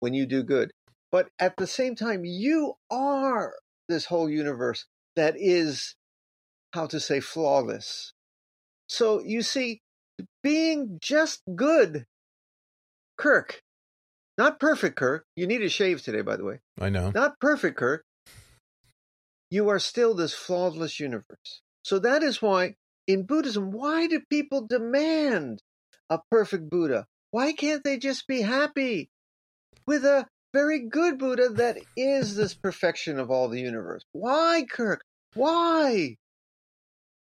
when 0.00 0.14
you 0.14 0.24
do 0.24 0.42
good. 0.42 0.70
But 1.10 1.28
at 1.38 1.54
the 1.58 1.66
same 1.66 1.94
time, 1.94 2.24
you 2.24 2.76
are 2.90 3.52
this 3.90 4.06
whole 4.06 4.30
universe 4.30 4.86
that 5.16 5.34
is, 5.36 5.94
how 6.72 6.86
to 6.86 6.98
say, 6.98 7.20
flawless. 7.20 8.14
So 8.88 9.22
you 9.22 9.42
see, 9.42 9.82
being 10.42 10.96
just 10.98 11.42
good, 11.54 12.06
Kirk, 13.18 13.60
not 14.38 14.58
perfect, 14.58 14.96
Kirk. 14.96 15.26
You 15.36 15.46
need 15.46 15.60
a 15.60 15.68
shave 15.68 16.00
today, 16.00 16.22
by 16.22 16.36
the 16.36 16.44
way. 16.46 16.60
I 16.80 16.88
know. 16.88 17.12
Not 17.14 17.38
perfect, 17.38 17.76
Kirk. 17.76 18.02
You 19.50 19.68
are 19.68 19.78
still 19.78 20.14
this 20.14 20.32
flawless 20.32 20.98
universe. 20.98 21.60
So 21.82 21.98
that 22.00 22.22
is 22.22 22.40
why 22.40 22.74
in 23.06 23.24
Buddhism, 23.24 23.70
why 23.72 24.06
do 24.06 24.20
people 24.30 24.66
demand 24.66 25.60
a 26.08 26.20
perfect 26.30 26.70
Buddha? 26.70 27.06
Why 27.30 27.52
can't 27.52 27.82
they 27.82 27.98
just 27.98 28.26
be 28.26 28.42
happy 28.42 29.08
with 29.86 30.04
a 30.04 30.26
very 30.52 30.80
good 30.80 31.18
Buddha 31.18 31.48
that 31.50 31.78
is 31.96 32.36
this 32.36 32.54
perfection 32.54 33.18
of 33.18 33.30
all 33.30 33.48
the 33.48 33.60
universe? 33.60 34.02
Why, 34.12 34.64
Kirk? 34.70 35.02
Why? 35.34 36.16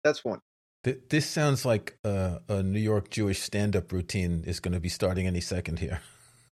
That's 0.02 0.24
one. 0.24 0.40
This 0.82 1.26
sounds 1.26 1.66
like 1.66 1.98
uh, 2.04 2.38
a 2.48 2.62
New 2.62 2.80
York 2.80 3.10
Jewish 3.10 3.42
stand-up 3.42 3.92
routine 3.92 4.44
is 4.46 4.60
going 4.60 4.72
to 4.72 4.80
be 4.80 4.88
starting 4.88 5.26
any 5.26 5.42
second 5.42 5.78
here. 5.78 6.00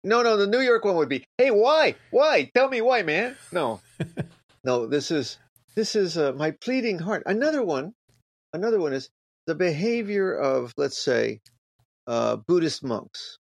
No, 0.02 0.22
no, 0.22 0.36
the 0.36 0.48
New 0.48 0.60
York 0.60 0.84
one 0.84 0.96
would 0.96 1.08
be, 1.08 1.24
"Hey, 1.38 1.52
why? 1.52 1.94
Why? 2.10 2.50
Tell 2.54 2.68
me 2.68 2.80
why, 2.80 3.02
man." 3.02 3.36
No, 3.52 3.80
no. 4.64 4.86
This 4.86 5.12
is 5.12 5.38
this 5.76 5.94
is 5.94 6.16
uh, 6.16 6.32
my 6.32 6.50
pleading 6.50 6.98
heart. 6.98 7.22
Another 7.26 7.62
one, 7.62 7.92
another 8.52 8.80
one 8.80 8.92
is 8.92 9.10
the 9.46 9.54
behavior 9.54 10.34
of, 10.34 10.72
let's 10.76 11.02
say, 11.02 11.40
uh, 12.06 12.36
Buddhist 12.36 12.82
monks. 12.82 13.38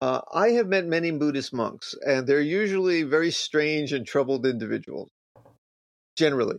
Uh, 0.00 0.20
I 0.32 0.50
have 0.50 0.66
met 0.66 0.84
many 0.84 1.12
Buddhist 1.12 1.54
monks, 1.54 1.94
and 2.04 2.26
they're 2.26 2.40
usually 2.40 3.04
very 3.04 3.30
strange 3.30 3.92
and 3.92 4.04
troubled 4.04 4.44
individuals. 4.44 5.08
Generally, 6.16 6.58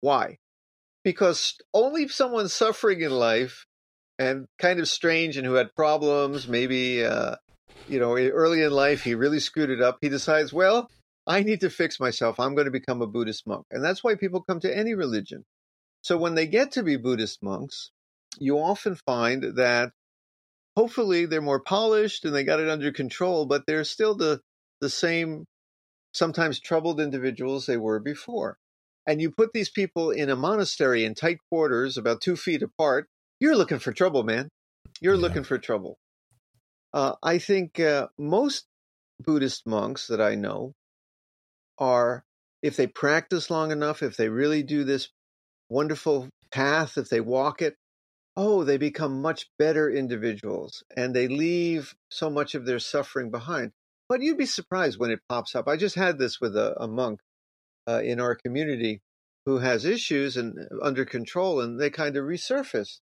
why? 0.00 0.38
Because 1.02 1.56
only 1.74 2.06
someone 2.08 2.48
suffering 2.48 3.00
in 3.00 3.10
life 3.10 3.66
and 4.18 4.46
kind 4.58 4.78
of 4.78 4.88
strange 4.88 5.36
and 5.36 5.44
who 5.44 5.54
had 5.54 5.74
problems, 5.74 6.46
maybe. 6.48 7.04
Uh, 7.04 7.34
you 7.88 8.00
know, 8.00 8.16
early 8.16 8.62
in 8.62 8.70
life, 8.72 9.02
he 9.02 9.14
really 9.14 9.40
screwed 9.40 9.70
it 9.70 9.80
up. 9.80 9.98
He 10.00 10.08
decides, 10.08 10.52
well, 10.52 10.88
I 11.26 11.42
need 11.42 11.60
to 11.60 11.70
fix 11.70 11.98
myself. 11.98 12.38
I'm 12.38 12.54
going 12.54 12.66
to 12.66 12.70
become 12.70 13.02
a 13.02 13.06
Buddhist 13.06 13.46
monk. 13.46 13.66
And 13.70 13.84
that's 13.84 14.04
why 14.04 14.14
people 14.14 14.42
come 14.42 14.60
to 14.60 14.76
any 14.76 14.94
religion. 14.94 15.44
So 16.02 16.16
when 16.16 16.34
they 16.34 16.46
get 16.46 16.72
to 16.72 16.82
be 16.82 16.96
Buddhist 16.96 17.42
monks, 17.42 17.90
you 18.38 18.58
often 18.58 18.96
find 19.06 19.56
that 19.56 19.92
hopefully 20.76 21.26
they're 21.26 21.40
more 21.40 21.60
polished 21.60 22.24
and 22.24 22.34
they 22.34 22.44
got 22.44 22.60
it 22.60 22.68
under 22.68 22.92
control, 22.92 23.46
but 23.46 23.64
they're 23.66 23.84
still 23.84 24.14
the, 24.14 24.40
the 24.80 24.90
same, 24.90 25.46
sometimes 26.12 26.60
troubled 26.60 27.00
individuals 27.00 27.66
they 27.66 27.76
were 27.76 27.98
before. 27.98 28.56
And 29.06 29.20
you 29.20 29.30
put 29.30 29.52
these 29.52 29.70
people 29.70 30.10
in 30.10 30.30
a 30.30 30.36
monastery 30.36 31.04
in 31.04 31.14
tight 31.14 31.38
quarters, 31.50 31.96
about 31.96 32.20
two 32.20 32.36
feet 32.36 32.62
apart, 32.62 33.08
you're 33.40 33.56
looking 33.56 33.78
for 33.78 33.92
trouble, 33.92 34.22
man. 34.22 34.48
You're 35.00 35.14
Yeah. 35.14 35.20
looking 35.22 35.44
for 35.44 35.58
trouble. 35.58 35.96
Uh, 36.92 37.14
I 37.22 37.38
think 37.38 37.80
uh, 37.80 38.08
most 38.18 38.66
Buddhist 39.20 39.66
monks 39.66 40.06
that 40.06 40.20
I 40.20 40.34
know 40.34 40.72
are, 41.78 42.24
if 42.62 42.76
they 42.76 42.86
practice 42.86 43.50
long 43.50 43.70
enough, 43.70 44.02
if 44.02 44.16
they 44.16 44.28
really 44.28 44.62
do 44.62 44.84
this 44.84 45.10
wonderful 45.68 46.28
path, 46.50 46.96
if 46.96 47.08
they 47.08 47.20
walk 47.20 47.62
it, 47.62 47.76
oh, 48.36 48.64
they 48.64 48.76
become 48.76 49.22
much 49.22 49.46
better 49.58 49.90
individuals 49.90 50.84
and 50.96 51.14
they 51.14 51.28
leave 51.28 51.94
so 52.10 52.28
much 52.28 52.54
of 52.54 52.66
their 52.66 52.78
suffering 52.78 53.30
behind. 53.30 53.72
But 54.08 54.22
you'd 54.22 54.38
be 54.38 54.46
surprised 54.46 54.98
when 54.98 55.10
it 55.10 55.20
pops 55.28 55.54
up. 55.54 55.66
I 55.66 55.76
just 55.76 55.96
had 55.96 56.18
this 56.18 56.40
with 56.40 56.56
a, 56.56 56.80
a 56.80 56.86
monk 56.86 57.20
uh, 57.88 58.02
in 58.04 58.20
our 58.20 58.34
community 58.34 59.00
who 59.46 59.58
has 59.58 59.84
issues 59.84 60.36
and 60.36 60.58
uh, 60.58 60.84
under 60.84 61.04
control, 61.04 61.60
and 61.60 61.80
they 61.80 61.90
kind 61.90 62.16
of 62.16 62.24
resurfaced 62.24 63.00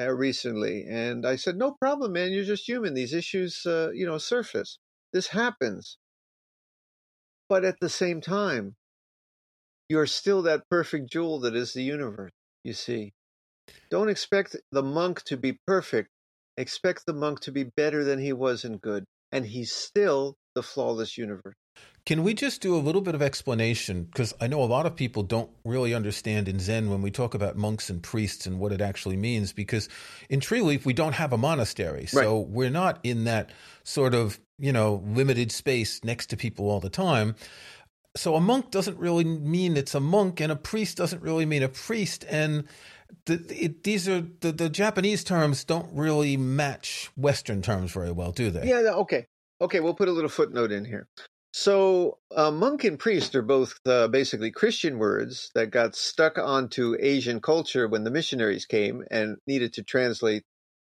uh, 0.00 0.10
recently. 0.10 0.84
And 0.88 1.26
I 1.26 1.36
said, 1.36 1.56
"No 1.56 1.72
problem, 1.72 2.12
man. 2.12 2.32
You're 2.32 2.44
just 2.44 2.68
human. 2.68 2.94
These 2.94 3.14
issues, 3.14 3.64
uh, 3.66 3.90
you 3.92 4.06
know, 4.06 4.18
surface. 4.18 4.78
This 5.12 5.28
happens." 5.28 5.98
But 7.48 7.64
at 7.64 7.80
the 7.80 7.88
same 7.88 8.20
time, 8.20 8.76
you're 9.88 10.06
still 10.06 10.42
that 10.42 10.68
perfect 10.70 11.10
jewel 11.10 11.40
that 11.40 11.54
is 11.54 11.72
the 11.72 11.82
universe. 11.82 12.32
You 12.62 12.74
see, 12.74 13.12
don't 13.90 14.10
expect 14.10 14.56
the 14.70 14.82
monk 14.82 15.22
to 15.24 15.36
be 15.36 15.58
perfect. 15.66 16.10
Expect 16.56 17.06
the 17.06 17.14
monk 17.14 17.40
to 17.40 17.52
be 17.52 17.64
better 17.64 18.04
than 18.04 18.18
he 18.18 18.32
was 18.32 18.64
in 18.64 18.78
good, 18.78 19.04
and 19.32 19.46
he's 19.46 19.72
still 19.72 20.36
the 20.54 20.62
flawless 20.62 21.16
universe. 21.16 21.54
Can 22.08 22.22
we 22.22 22.32
just 22.32 22.62
do 22.62 22.74
a 22.74 22.80
little 22.80 23.02
bit 23.02 23.14
of 23.14 23.20
explanation? 23.20 24.04
Because 24.04 24.32
I 24.40 24.46
know 24.46 24.62
a 24.62 24.64
lot 24.64 24.86
of 24.86 24.96
people 24.96 25.22
don't 25.22 25.50
really 25.66 25.92
understand 25.92 26.48
in 26.48 26.58
Zen 26.58 26.88
when 26.88 27.02
we 27.02 27.10
talk 27.10 27.34
about 27.34 27.58
monks 27.58 27.90
and 27.90 28.02
priests 28.02 28.46
and 28.46 28.58
what 28.58 28.72
it 28.72 28.80
actually 28.80 29.18
means. 29.18 29.52
Because 29.52 29.90
in 30.30 30.40
Treeleaf, 30.40 30.86
we 30.86 30.94
don't 30.94 31.12
have 31.12 31.34
a 31.34 31.36
monastery. 31.36 32.06
So 32.06 32.40
we're 32.40 32.70
not 32.70 32.98
in 33.02 33.24
that 33.24 33.50
sort 33.84 34.14
of, 34.14 34.40
you 34.58 34.72
know, 34.72 35.04
limited 35.06 35.52
space 35.52 36.02
next 36.02 36.28
to 36.28 36.36
people 36.38 36.70
all 36.70 36.80
the 36.80 36.88
time. 36.88 37.36
So 38.16 38.36
a 38.36 38.40
monk 38.40 38.70
doesn't 38.70 38.96
really 38.98 39.24
mean 39.24 39.76
it's 39.76 39.94
a 39.94 40.00
monk, 40.00 40.40
and 40.40 40.50
a 40.50 40.56
priest 40.56 40.96
doesn't 40.96 41.20
really 41.20 41.44
mean 41.44 41.62
a 41.62 41.68
priest. 41.68 42.24
And 42.30 42.64
the, 43.26 43.34
it, 43.50 43.84
these 43.84 44.08
are 44.08 44.22
the, 44.40 44.52
the 44.52 44.70
Japanese 44.70 45.24
terms 45.24 45.62
don't 45.62 45.92
really 45.92 46.38
match 46.38 47.10
Western 47.16 47.60
terms 47.60 47.92
very 47.92 48.12
well, 48.12 48.32
do 48.32 48.50
they? 48.50 48.66
Yeah, 48.66 48.92
okay. 48.94 49.26
Okay, 49.60 49.80
we'll 49.80 49.92
put 49.92 50.08
a 50.08 50.12
little 50.12 50.30
footnote 50.30 50.72
in 50.72 50.86
here. 50.86 51.06
So, 51.52 52.18
uh, 52.34 52.50
monk 52.50 52.84
and 52.84 52.98
priest 52.98 53.34
are 53.34 53.42
both 53.42 53.80
uh, 53.86 54.08
basically 54.08 54.50
Christian 54.50 54.98
words 54.98 55.50
that 55.54 55.70
got 55.70 55.96
stuck 55.96 56.38
onto 56.38 56.96
Asian 57.00 57.40
culture 57.40 57.88
when 57.88 58.04
the 58.04 58.10
missionaries 58.10 58.66
came 58.66 59.04
and 59.10 59.38
needed 59.46 59.72
to 59.74 59.82
translate 59.82 60.44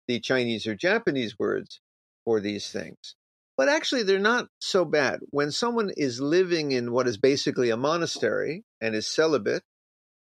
the 0.08 0.20
Chinese 0.20 0.68
or 0.68 0.76
Japanese 0.76 1.38
words 1.40 1.82
for 2.26 2.40
these 2.40 2.70
things. 2.70 3.16
But 3.58 3.70
actually, 3.70 4.04
they're 4.04 4.20
not 4.20 4.48
so 4.60 4.86
bad. 4.86 5.20
When 5.30 5.52
someone 5.52 5.92
is 5.98 6.22
living 6.22 6.72
in 6.72 6.92
what 6.92 7.08
is 7.08 7.18
basically 7.18 7.70
a 7.70 7.78
monastery 7.78 8.64
and 8.80 8.96
is 8.96 9.08
celibate, 9.08 9.64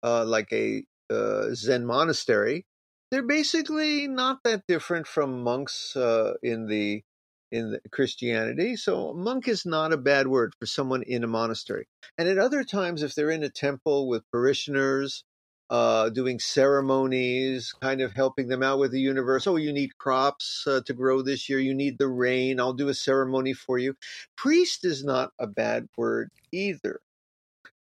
uh, 0.04 0.26
like 0.26 0.52
a 0.52 0.84
uh, 1.10 1.54
Zen 1.54 1.86
monastery, 1.86 2.66
they're 3.12 3.24
basically 3.24 4.08
not 4.08 4.40
that 4.44 4.64
different 4.68 5.08
from 5.08 5.44
monks 5.44 5.96
uh, 5.96 6.34
in 6.44 6.68
the 6.68 7.04
in 7.56 7.80
Christianity. 7.92 8.76
So 8.76 9.14
monk 9.14 9.48
is 9.48 9.66
not 9.66 9.94
a 9.94 9.98
bad 9.98 10.28
word 10.28 10.54
for 10.60 10.66
someone 10.66 11.04
in 11.04 11.24
a 11.24 11.28
monastery. 11.28 11.88
And 12.18 12.28
at 12.28 12.38
other 12.38 12.64
times, 12.64 13.02
if 13.02 13.16
they're 13.16 13.32
in 13.32 13.44
a 13.44 13.50
temple 13.50 14.08
with 14.08 14.30
parishioners, 14.32 15.24
uh, 15.70 16.10
doing 16.10 16.40
ceremonies, 16.40 17.74
kind 17.82 18.02
of 18.02 18.14
helping 18.14 18.48
them 18.48 18.62
out 18.62 18.78
with 18.78 18.92
the 18.92 19.00
universe. 19.00 19.48
Oh, 19.48 19.56
you 19.56 19.74
need 19.74 19.98
crops 19.98 20.64
uh, 20.68 20.82
to 20.86 20.94
grow 20.94 21.22
this 21.22 21.50
year. 21.50 21.60
You 21.60 21.74
need 21.74 21.98
the 21.98 22.08
rain. 22.08 22.60
I'll 22.60 22.74
do 22.74 22.90
a 22.90 22.94
ceremony 22.94 23.54
for 23.54 23.80
you. 23.80 23.96
Priest 24.38 24.86
is 24.86 25.04
not 25.04 25.32
a 25.40 25.48
bad 25.48 25.88
word 25.98 26.30
either. 26.52 27.00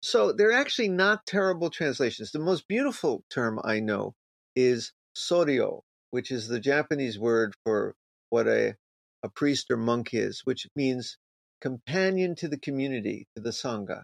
So 0.01 0.33
they're 0.33 0.53
actually 0.53 0.89
not 0.89 1.27
terrible 1.27 1.71
translations. 1.71 2.33
The 2.33 2.39
most 2.39 2.69
beautiful 2.69 3.25
term 3.31 3.61
I 3.65 3.81
know 3.81 4.15
is 4.57 4.93
soryo, 5.17 5.83
which 6.11 6.31
is 6.31 6.49
the 6.49 6.61
Japanese 6.61 7.19
word 7.19 7.55
for 7.65 7.95
what 8.31 8.47
a, 8.47 8.77
a 9.23 9.29
priest 9.29 9.71
or 9.71 9.77
monk 9.77 10.11
is, 10.13 10.43
which 10.45 10.67
means 10.77 11.19
companion 11.61 12.35
to 12.37 12.49
the 12.49 12.59
community, 12.59 13.27
to 13.37 13.43
the 13.43 13.51
Sangha. 13.51 14.03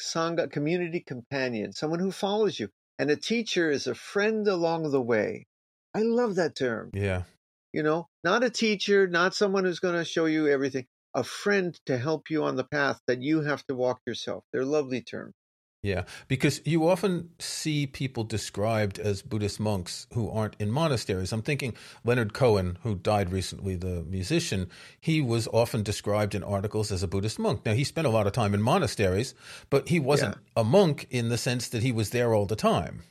Sangha, 0.00 0.50
community 0.50 1.00
companion, 1.00 1.72
someone 1.72 2.00
who 2.00 2.10
follows 2.10 2.58
you. 2.58 2.68
And 2.98 3.10
a 3.10 3.16
teacher 3.16 3.70
is 3.70 3.86
a 3.86 3.94
friend 3.94 4.46
along 4.46 4.90
the 4.90 5.02
way. 5.02 5.46
I 5.94 6.02
love 6.02 6.36
that 6.36 6.56
term. 6.56 6.90
Yeah. 6.94 7.24
You 7.72 7.82
know, 7.82 8.08
not 8.22 8.44
a 8.44 8.50
teacher, 8.50 9.06
not 9.06 9.34
someone 9.34 9.64
who's 9.64 9.80
going 9.80 9.96
to 9.96 10.04
show 10.04 10.26
you 10.26 10.46
everything, 10.48 10.86
a 11.14 11.24
friend 11.24 11.78
to 11.86 11.98
help 11.98 12.30
you 12.30 12.44
on 12.44 12.56
the 12.56 12.64
path 12.64 13.00
that 13.06 13.22
you 13.22 13.42
have 13.42 13.64
to 13.66 13.74
walk 13.74 14.00
yourself. 14.06 14.44
They're 14.52 14.64
lovely 14.64 15.02
terms. 15.02 15.34
Yeah, 15.82 16.04
because 16.28 16.60
you 16.64 16.88
often 16.88 17.30
see 17.40 17.88
people 17.88 18.22
described 18.22 19.00
as 19.00 19.20
Buddhist 19.20 19.58
monks 19.58 20.06
who 20.12 20.30
aren't 20.30 20.54
in 20.60 20.70
monasteries. 20.70 21.32
I'm 21.32 21.42
thinking 21.42 21.74
Leonard 22.04 22.32
Cohen, 22.32 22.78
who 22.84 22.94
died 22.94 23.32
recently, 23.32 23.74
the 23.74 24.04
musician, 24.04 24.70
he 25.00 25.20
was 25.20 25.48
often 25.48 25.82
described 25.82 26.36
in 26.36 26.44
articles 26.44 26.92
as 26.92 27.02
a 27.02 27.08
Buddhist 27.08 27.40
monk. 27.40 27.66
Now, 27.66 27.72
he 27.72 27.82
spent 27.82 28.06
a 28.06 28.10
lot 28.10 28.28
of 28.28 28.32
time 28.32 28.54
in 28.54 28.62
monasteries, 28.62 29.34
but 29.70 29.88
he 29.88 29.98
wasn't 29.98 30.36
yeah. 30.36 30.60
a 30.60 30.64
monk 30.64 31.08
in 31.10 31.30
the 31.30 31.38
sense 31.38 31.68
that 31.70 31.82
he 31.82 31.90
was 31.90 32.10
there 32.10 32.32
all 32.32 32.46
the 32.46 32.54
time. 32.54 33.02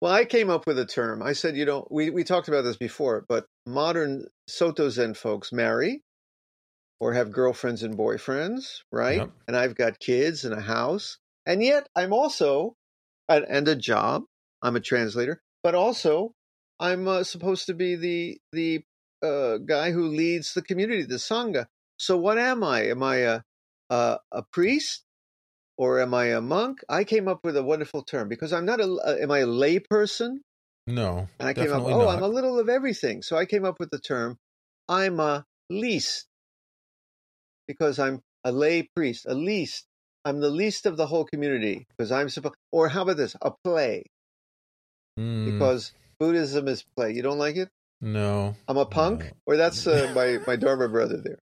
Well, 0.00 0.12
I 0.12 0.24
came 0.24 0.50
up 0.50 0.66
with 0.66 0.80
a 0.80 0.86
term. 0.86 1.22
I 1.22 1.34
said, 1.34 1.56
you 1.56 1.64
know, 1.64 1.86
we, 1.92 2.10
we 2.10 2.24
talked 2.24 2.48
about 2.48 2.62
this 2.62 2.76
before, 2.76 3.24
but 3.28 3.46
modern 3.66 4.26
Soto 4.48 4.88
Zen 4.88 5.14
folks 5.14 5.52
marry 5.52 6.02
or 6.98 7.12
have 7.12 7.30
girlfriends 7.30 7.84
and 7.84 7.96
boyfriends, 7.96 8.80
right? 8.90 9.18
Yep. 9.18 9.30
And 9.46 9.56
I've 9.56 9.76
got 9.76 10.00
kids 10.00 10.44
and 10.44 10.54
a 10.54 10.60
house 10.60 11.18
and 11.46 11.62
yet 11.62 11.88
I'm 11.94 12.12
also, 12.12 12.74
and 13.28 13.68
a 13.68 13.76
job, 13.76 14.24
I'm 14.62 14.76
a 14.76 14.80
translator, 14.80 15.40
but 15.62 15.74
also 15.74 16.32
I'm 16.78 17.06
uh, 17.08 17.24
supposed 17.24 17.66
to 17.66 17.74
be 17.74 17.96
the, 17.96 18.38
the 18.52 18.82
uh, 19.22 19.58
guy 19.58 19.92
who 19.92 20.08
leads 20.08 20.54
the 20.54 20.62
community, 20.62 21.04
the 21.04 21.16
Sangha. 21.16 21.66
So 21.98 22.16
what 22.16 22.38
am 22.38 22.64
I? 22.64 22.86
Am 22.86 23.02
I 23.02 23.16
a, 23.16 23.40
a, 23.90 24.18
a 24.32 24.42
priest? 24.52 25.04
or 25.80 25.98
am 25.98 26.12
I 26.12 26.26
a 26.26 26.42
monk? 26.42 26.80
I 26.90 27.04
came 27.04 27.26
up 27.26 27.40
with 27.42 27.56
a 27.56 27.62
wonderful 27.62 28.02
term 28.02 28.28
because 28.28 28.52
I'm 28.52 28.66
not 28.66 28.80
a. 28.80 28.84
Uh, 28.84 29.16
am 29.22 29.30
I 29.30 29.38
a 29.38 29.46
lay 29.46 29.78
person? 29.78 30.42
No. 30.86 31.26
And 31.38 31.48
I 31.48 31.54
came 31.54 31.72
up. 31.72 31.82
Oh, 31.82 32.04
not. 32.04 32.16
I'm 32.18 32.22
a 32.22 32.28
little 32.28 32.58
of 32.58 32.68
everything. 32.68 33.22
So 33.22 33.34
I 33.38 33.46
came 33.46 33.64
up 33.64 33.80
with 33.80 33.88
the 33.90 33.98
term. 33.98 34.36
I'm 34.90 35.18
a 35.20 35.46
least 35.70 36.26
because 37.66 37.98
I'm 37.98 38.20
a 38.44 38.52
lay 38.52 38.90
priest. 38.94 39.24
A 39.26 39.32
least 39.32 39.86
I'm 40.24 40.40
the 40.40 40.50
least 40.50 40.86
of 40.86 40.96
the 40.96 41.06
whole 41.06 41.24
community 41.24 41.86
because 41.96 42.12
I'm 42.12 42.28
supposed. 42.28 42.54
Or 42.72 42.88
how 42.88 43.02
about 43.02 43.16
this? 43.16 43.36
A 43.40 43.52
play. 43.64 44.04
Mm. 45.18 45.52
Because 45.52 45.92
Buddhism 46.18 46.68
is 46.68 46.84
play. 46.96 47.12
You 47.12 47.22
don't 47.22 47.38
like 47.38 47.56
it? 47.56 47.68
No. 48.00 48.54
I'm 48.68 48.76
a 48.76 48.86
punk, 48.86 49.24
no. 49.24 49.30
or 49.46 49.56
that's 49.56 49.86
uh, 49.86 50.12
my 50.14 50.38
my 50.46 50.56
Dharma 50.56 50.88
brother 50.88 51.18
there. 51.18 51.38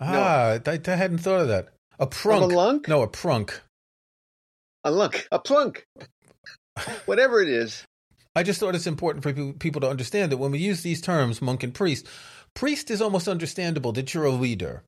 Ah, 0.00 0.58
no. 0.64 0.72
I, 0.72 0.80
I, 0.86 0.96
hadn't 0.96 1.18
thought 1.18 1.40
of 1.40 1.48
that. 1.48 1.68
A 1.98 2.06
prunk. 2.06 2.44
I'm 2.44 2.50
a 2.50 2.54
lunk? 2.54 2.88
No, 2.88 3.02
a 3.02 3.08
prunk. 3.08 3.60
A 4.84 4.90
lunk. 4.90 5.28
A 5.30 5.38
plunk. 5.38 5.84
Whatever 7.04 7.42
it 7.42 7.48
is. 7.48 7.84
I 8.34 8.42
just 8.42 8.60
thought 8.60 8.74
it's 8.74 8.86
important 8.86 9.22
for 9.22 9.32
people 9.54 9.80
to 9.80 9.90
understand 9.90 10.32
that 10.32 10.38
when 10.38 10.52
we 10.52 10.58
use 10.58 10.82
these 10.82 11.00
terms, 11.00 11.42
monk 11.42 11.62
and 11.62 11.74
priest, 11.74 12.06
priest 12.54 12.90
is 12.90 13.02
almost 13.02 13.28
understandable 13.28 13.92
that 13.92 14.14
you're 14.14 14.24
a 14.24 14.30
leader. 14.30 14.84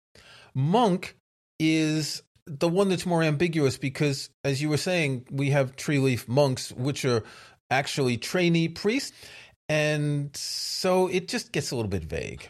Monk 0.55 1.17
is 1.59 2.23
the 2.47 2.69
one 2.69 2.89
that's 2.89 3.07
more 3.07 3.23
ambiguous 3.23 3.79
because, 3.79 4.31
as 4.45 4.61
you 4.61 4.69
were 4.69 4.77
saying, 4.77 5.27
we 5.31 5.51
have 5.51 5.77
Treeleaf 5.77 6.29
monks, 6.29 6.73
which 6.73 7.05
are 7.05 7.23
actually 7.71 8.17
trainee 8.17 8.69
priests. 8.69 9.13
And 9.69 10.37
so 10.37 11.07
it 11.07 11.29
just 11.29 11.53
gets 11.53 11.71
a 11.71 11.77
little 11.77 11.91
bit 11.91 12.05
vague. 12.05 12.49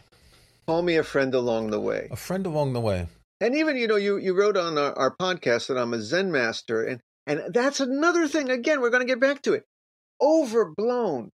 Call 0.67 0.81
me 0.81 0.97
a 0.97 1.03
friend 1.03 1.33
along 1.33 1.71
the 1.71 1.79
way. 1.79 2.07
A 2.11 2.15
friend 2.15 2.45
along 2.45 2.73
the 2.73 2.81
way. 2.81 3.07
And 3.39 3.55
even, 3.55 3.77
you 3.77 3.87
know, 3.87 3.97
you, 3.97 4.17
you 4.17 4.33
wrote 4.37 4.57
on 4.57 4.77
our, 4.77 4.97
our 4.97 5.15
podcast 5.15 5.67
that 5.67 5.77
I'm 5.77 5.93
a 5.93 6.01
Zen 6.01 6.31
master. 6.31 6.83
And, 6.83 7.01
and 7.27 7.53
that's 7.53 7.79
another 7.79 8.27
thing. 8.27 8.49
Again, 8.49 8.81
we're 8.81 8.89
going 8.89 9.05
to 9.05 9.11
get 9.11 9.19
back 9.19 9.41
to 9.43 9.53
it. 9.53 9.63
Overblown. 10.21 11.29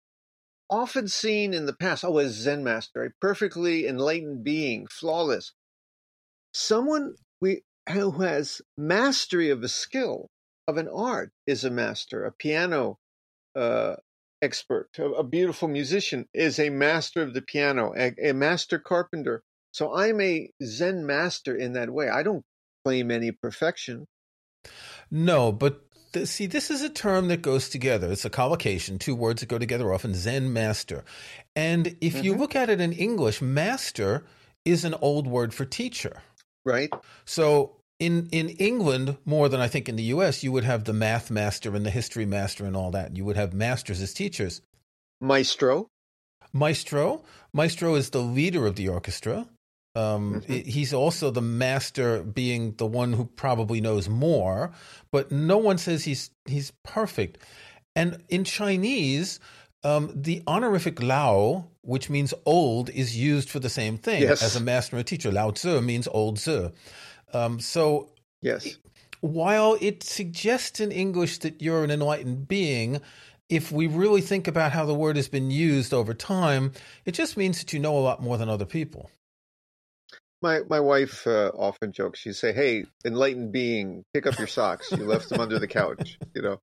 Often 0.70 1.08
seen 1.10 1.54
in 1.54 1.66
the 1.66 1.76
past, 1.76 2.04
oh, 2.04 2.18
a 2.20 2.28
Zen 2.28 2.64
master, 2.64 3.04
a 3.04 3.10
perfectly 3.22 3.88
enlightened 3.88 4.44
being, 4.44 4.88
flawless. 4.88 5.54
Someone 6.54 7.16
we 7.40 7.62
who 7.90 8.12
has 8.12 8.62
mastery 8.78 9.50
of 9.50 9.64
a 9.64 9.70
skill 9.70 10.30
of 10.68 10.78
an 10.78 10.88
art 10.88 11.32
is 11.46 11.64
a 11.64 11.72
master. 11.72 12.26
A 12.26 12.32
piano 12.32 12.98
uh, 13.56 13.96
expert, 14.42 14.90
a, 14.98 15.06
a, 15.06 15.24
beautiful 15.24 15.68
musician 15.68 16.28
is 16.34 16.60
a 16.60 16.70
master 16.70 17.22
of 17.22 17.34
the 17.34 17.42
piano, 17.42 17.94
a, 17.98 18.14
a 18.30 18.34
master 18.34 18.78
carpenter. 18.78 19.42
So 19.72 19.96
I'm 19.96 20.20
a 20.22 20.50
Zen 20.64 21.06
master 21.06 21.56
in 21.56 21.74
that 21.74 21.90
way. 21.90 22.10
I 22.10 22.24
don't 22.24 22.44
claim 22.84 23.12
any 23.12 23.32
perfection. 23.32 24.06
No, 25.10 25.52
but 25.52 25.82
th- 26.14 26.28
see, 26.28 26.46
this 26.46 26.70
is 26.70 26.82
a 26.82 26.90
term 26.90 27.30
that 27.30 27.42
goes 27.42 27.70
together. 27.70 28.12
It's 28.12 28.26
a 28.26 28.30
collocation, 28.30 29.00
two 29.00 29.16
words 29.16 29.42
that 29.42 29.50
go 29.50 29.58
together 29.58 29.94
often 29.94 30.14
Zen 30.14 30.52
master. 30.52 31.04
And 31.56 31.96
if 32.02 32.16
mm-hmm. 32.16 32.24
you 32.24 32.36
look 32.36 32.56
at 32.56 32.70
it 32.70 32.82
in 32.82 32.92
English, 32.94 33.42
master 33.42 34.26
is 34.66 34.84
an 34.84 34.96
old 34.96 35.28
word 35.28 35.54
for 35.54 35.66
teacher. 35.66 36.22
Right. 36.66 36.92
So 37.26 37.77
in 38.00 38.28
in 38.32 38.50
England 38.50 39.18
more 39.26 39.50
than 39.50 39.60
I 39.60 39.68
think 39.68 39.90
in 39.90 39.96
the 39.96 40.04
U.S. 40.04 40.44
you 40.44 40.52
would 40.52 40.64
have 40.64 40.84
the 40.84 40.94
math 40.94 41.32
master 41.32 41.76
and 41.76 41.86
the 41.86 41.90
history 41.90 42.26
master 42.26 42.66
and 42.66 42.76
all 42.76 42.92
that. 42.92 43.16
You 43.16 43.26
would 43.26 43.38
have 43.38 43.54
masters 43.54 44.02
as 44.02 44.14
teachers. 44.14 44.62
Maestro. 45.20 45.88
Maestro. 46.54 47.24
Maestro 47.54 47.96
is 47.96 48.12
the 48.12 48.22
leader 48.22 48.68
of 48.68 48.76
the 48.76 48.90
orchestra. 48.90 49.48
Um, 49.96 50.42
mm-hmm. 50.42 50.70
He's 50.70 50.94
also 50.94 51.32
the 51.32 51.42
master, 51.42 52.22
being 52.22 52.76
the 52.78 52.86
one 52.86 53.14
who 53.14 53.26
probably 53.26 53.82
knows 53.82 54.08
more. 54.08 54.72
But 55.12 55.32
no 55.32 55.58
one 55.58 55.78
says 55.80 56.04
he's 56.04 56.30
he's 56.46 56.72
perfect. 56.84 57.40
And 57.96 58.24
in 58.30 58.44
Chinese, 58.44 59.40
um, 59.84 60.12
the 60.14 60.44
honorific 60.48 61.02
Lao, 61.02 61.70
which 61.82 62.12
means 62.12 62.34
old, 62.46 62.92
is 62.92 63.18
used 63.18 63.50
for 63.50 63.60
the 63.60 63.70
same 63.70 63.98
thing 63.98 64.22
yes. 64.22 64.44
as 64.44 64.56
a 64.56 64.60
master 64.60 64.96
and 64.96 65.02
a 65.02 65.04
teacher. 65.04 65.32
Lao 65.32 65.50
Tzu 65.50 65.82
means 65.82 66.08
old 66.08 66.38
Tzu. 66.38 66.72
Um, 67.34 67.60
so, 67.60 68.10
yes, 68.42 68.78
while 69.22 69.78
it 69.82 70.04
suggests 70.04 70.80
in 70.80 70.92
English 70.92 71.40
that 71.40 71.62
you're 71.62 71.84
an 71.84 71.92
enlightened 71.92 72.48
being, 72.48 73.02
if 73.50 73.72
we 73.72 73.88
really 73.88 74.22
think 74.22 74.48
about 74.48 74.72
how 74.72 74.86
the 74.86 74.94
word 74.94 75.16
has 75.16 75.28
been 75.28 75.52
used 75.52 75.94
over 75.94 76.14
time, 76.14 76.74
it 77.06 77.14
just 77.14 77.38
means 77.38 77.60
that 77.60 77.74
you 77.74 77.80
know 77.80 77.98
a 77.98 78.00
lot 78.00 78.22
more 78.22 78.38
than 78.38 78.50
other 78.50 78.66
people. 78.66 79.10
My 80.42 80.62
my 80.70 80.80
wife 80.80 81.26
uh, 81.26 81.52
often 81.56 81.92
jokes. 81.92 82.20
She 82.20 82.32
say, 82.32 82.54
"Hey, 82.54 82.86
enlightened 83.04 83.52
being, 83.52 84.04
pick 84.14 84.28
up 84.28 84.38
your 84.38 84.48
socks. 84.48 84.92
You 84.92 85.06
left 85.06 85.30
them 85.30 85.40
under 85.40 85.60
the 85.60 85.68
couch." 85.68 86.18
You 86.36 86.44
know, 86.44 86.62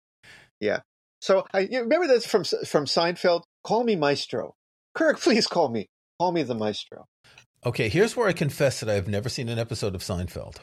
yeah. 0.61 0.81
So 1.20 1.44
I 1.53 1.61
you 1.61 1.81
remember 1.81 2.07
that's 2.07 2.27
from 2.27 2.44
from 2.44 2.85
Seinfeld. 2.85 3.42
Call 3.64 3.83
me 3.83 3.96
Maestro. 3.96 4.55
Kirk, 4.94 5.18
please 5.20 5.48
call 5.48 5.68
me. 5.68 5.88
Call 6.20 6.31
me 6.31 6.44
the 6.44 6.55
Maestro. 6.55 7.07
Okay, 7.66 7.88
here's 7.88 8.14
where 8.14 8.29
I 8.29 8.33
confess 8.35 8.81
that 8.81 8.90
I've 8.90 9.09
never 9.09 9.29
seen 9.29 9.48
an 9.48 9.59
episode 9.59 9.94
of 9.94 10.03
Seinfeld. 10.03 10.57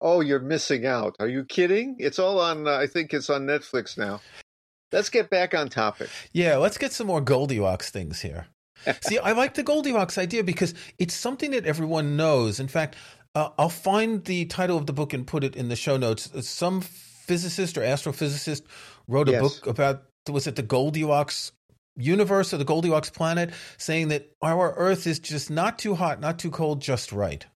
Oh, 0.00 0.20
you're 0.20 0.40
missing 0.40 0.86
out. 0.86 1.16
Are 1.20 1.28
you 1.28 1.44
kidding? 1.44 1.96
It's 1.98 2.18
all 2.18 2.40
on, 2.40 2.66
uh, 2.66 2.72
I 2.72 2.86
think 2.86 3.12
it's 3.12 3.28
on 3.28 3.46
Netflix 3.46 3.98
now. 3.98 4.20
Let's 4.92 5.10
get 5.10 5.28
back 5.28 5.54
on 5.54 5.68
topic. 5.68 6.08
Yeah, 6.32 6.56
let's 6.56 6.78
get 6.78 6.92
some 6.92 7.06
more 7.06 7.20
Goldilocks 7.20 7.90
things 7.90 8.20
here. 8.20 8.46
See, 9.02 9.18
I 9.18 9.32
like 9.32 9.54
the 9.54 9.62
Goldilocks 9.62 10.16
idea 10.16 10.42
because 10.42 10.74
it's 10.98 11.14
something 11.14 11.50
that 11.50 11.66
everyone 11.66 12.16
knows. 12.16 12.60
In 12.60 12.68
fact, 12.68 12.96
uh, 13.34 13.50
I'll 13.58 13.68
find 13.68 14.24
the 14.24 14.46
title 14.46 14.78
of 14.78 14.86
the 14.86 14.92
book 14.92 15.12
and 15.12 15.26
put 15.26 15.44
it 15.44 15.56
in 15.56 15.68
the 15.68 15.76
show 15.76 15.96
notes. 15.96 16.30
Some 16.48 16.80
physicist 16.80 17.76
or 17.76 17.82
astrophysicist 17.82 18.62
wrote 19.08 19.28
a 19.28 19.32
yes. 19.32 19.42
book 19.42 19.66
about 19.66 20.04
was 20.30 20.46
it 20.46 20.56
the 20.56 20.62
Goldilocks 20.62 21.52
universe 21.96 22.52
or 22.52 22.58
the 22.58 22.64
Goldilocks 22.64 23.10
planet, 23.10 23.52
saying 23.78 24.08
that 24.08 24.30
our 24.42 24.74
Earth 24.74 25.06
is 25.06 25.18
just 25.18 25.50
not 25.50 25.78
too 25.78 25.94
hot, 25.94 26.20
not 26.20 26.38
too 26.38 26.50
cold, 26.50 26.80
just 26.80 27.12
right. 27.12 27.46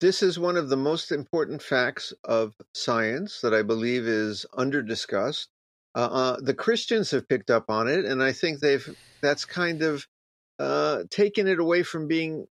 This 0.00 0.22
is 0.22 0.38
one 0.38 0.56
of 0.56 0.68
the 0.68 0.76
most 0.76 1.10
important 1.10 1.62
facts 1.62 2.12
of 2.22 2.54
science 2.74 3.40
that 3.40 3.54
I 3.54 3.62
believe 3.62 4.06
is 4.06 4.44
under 4.52 4.82
discussed. 4.82 5.48
Uh, 5.94 5.98
uh, 6.12 6.36
the 6.40 6.52
Christians 6.52 7.10
have 7.12 7.28
picked 7.28 7.50
up 7.50 7.70
on 7.70 7.88
it, 7.88 8.04
and 8.04 8.22
I 8.22 8.32
think 8.32 8.60
they've 8.60 8.86
that's 9.22 9.46
kind 9.46 9.82
of 9.82 10.06
uh, 10.58 11.04
taken 11.10 11.48
it 11.48 11.58
away 11.58 11.82
from 11.82 12.08
being 12.08 12.46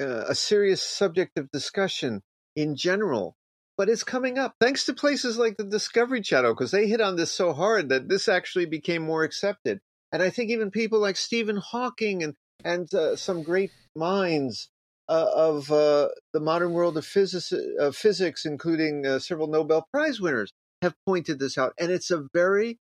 uh, 0.00 0.24
a 0.28 0.34
serious 0.34 0.82
subject 0.82 1.38
of 1.38 1.50
discussion 1.50 2.22
in 2.56 2.76
general, 2.76 3.36
but 3.78 3.88
it's 3.88 4.04
coming 4.04 4.38
up 4.38 4.54
thanks 4.60 4.84
to 4.84 4.92
places 4.92 5.38
like 5.38 5.56
the 5.56 5.64
Discovery 5.64 6.20
Channel 6.20 6.52
because 6.52 6.70
they 6.70 6.86
hit 6.86 7.00
on 7.00 7.16
this 7.16 7.32
so 7.32 7.52
hard 7.54 7.88
that 7.88 8.08
this 8.08 8.28
actually 8.28 8.66
became 8.66 9.02
more 9.02 9.24
accepted. 9.24 9.80
And 10.12 10.22
I 10.22 10.30
think 10.30 10.50
even 10.50 10.70
people 10.70 10.98
like 10.98 11.16
Stephen 11.16 11.56
Hawking 11.56 12.22
and 12.22 12.34
and 12.64 12.92
uh, 12.94 13.16
some 13.16 13.42
great 13.42 13.70
minds 13.96 14.68
uh, 15.08 15.30
of 15.34 15.72
uh, 15.72 16.08
the 16.32 16.40
modern 16.40 16.72
world 16.72 16.96
of 16.98 17.06
physics, 17.06 17.52
of 17.78 17.96
physics 17.96 18.44
including 18.44 19.06
uh, 19.06 19.18
several 19.18 19.48
Nobel 19.48 19.86
Prize 19.92 20.20
winners, 20.20 20.52
have 20.82 20.94
pointed 21.06 21.38
this 21.38 21.56
out. 21.56 21.72
And 21.78 21.90
it's 21.90 22.10
a 22.10 22.26
very 22.34 22.78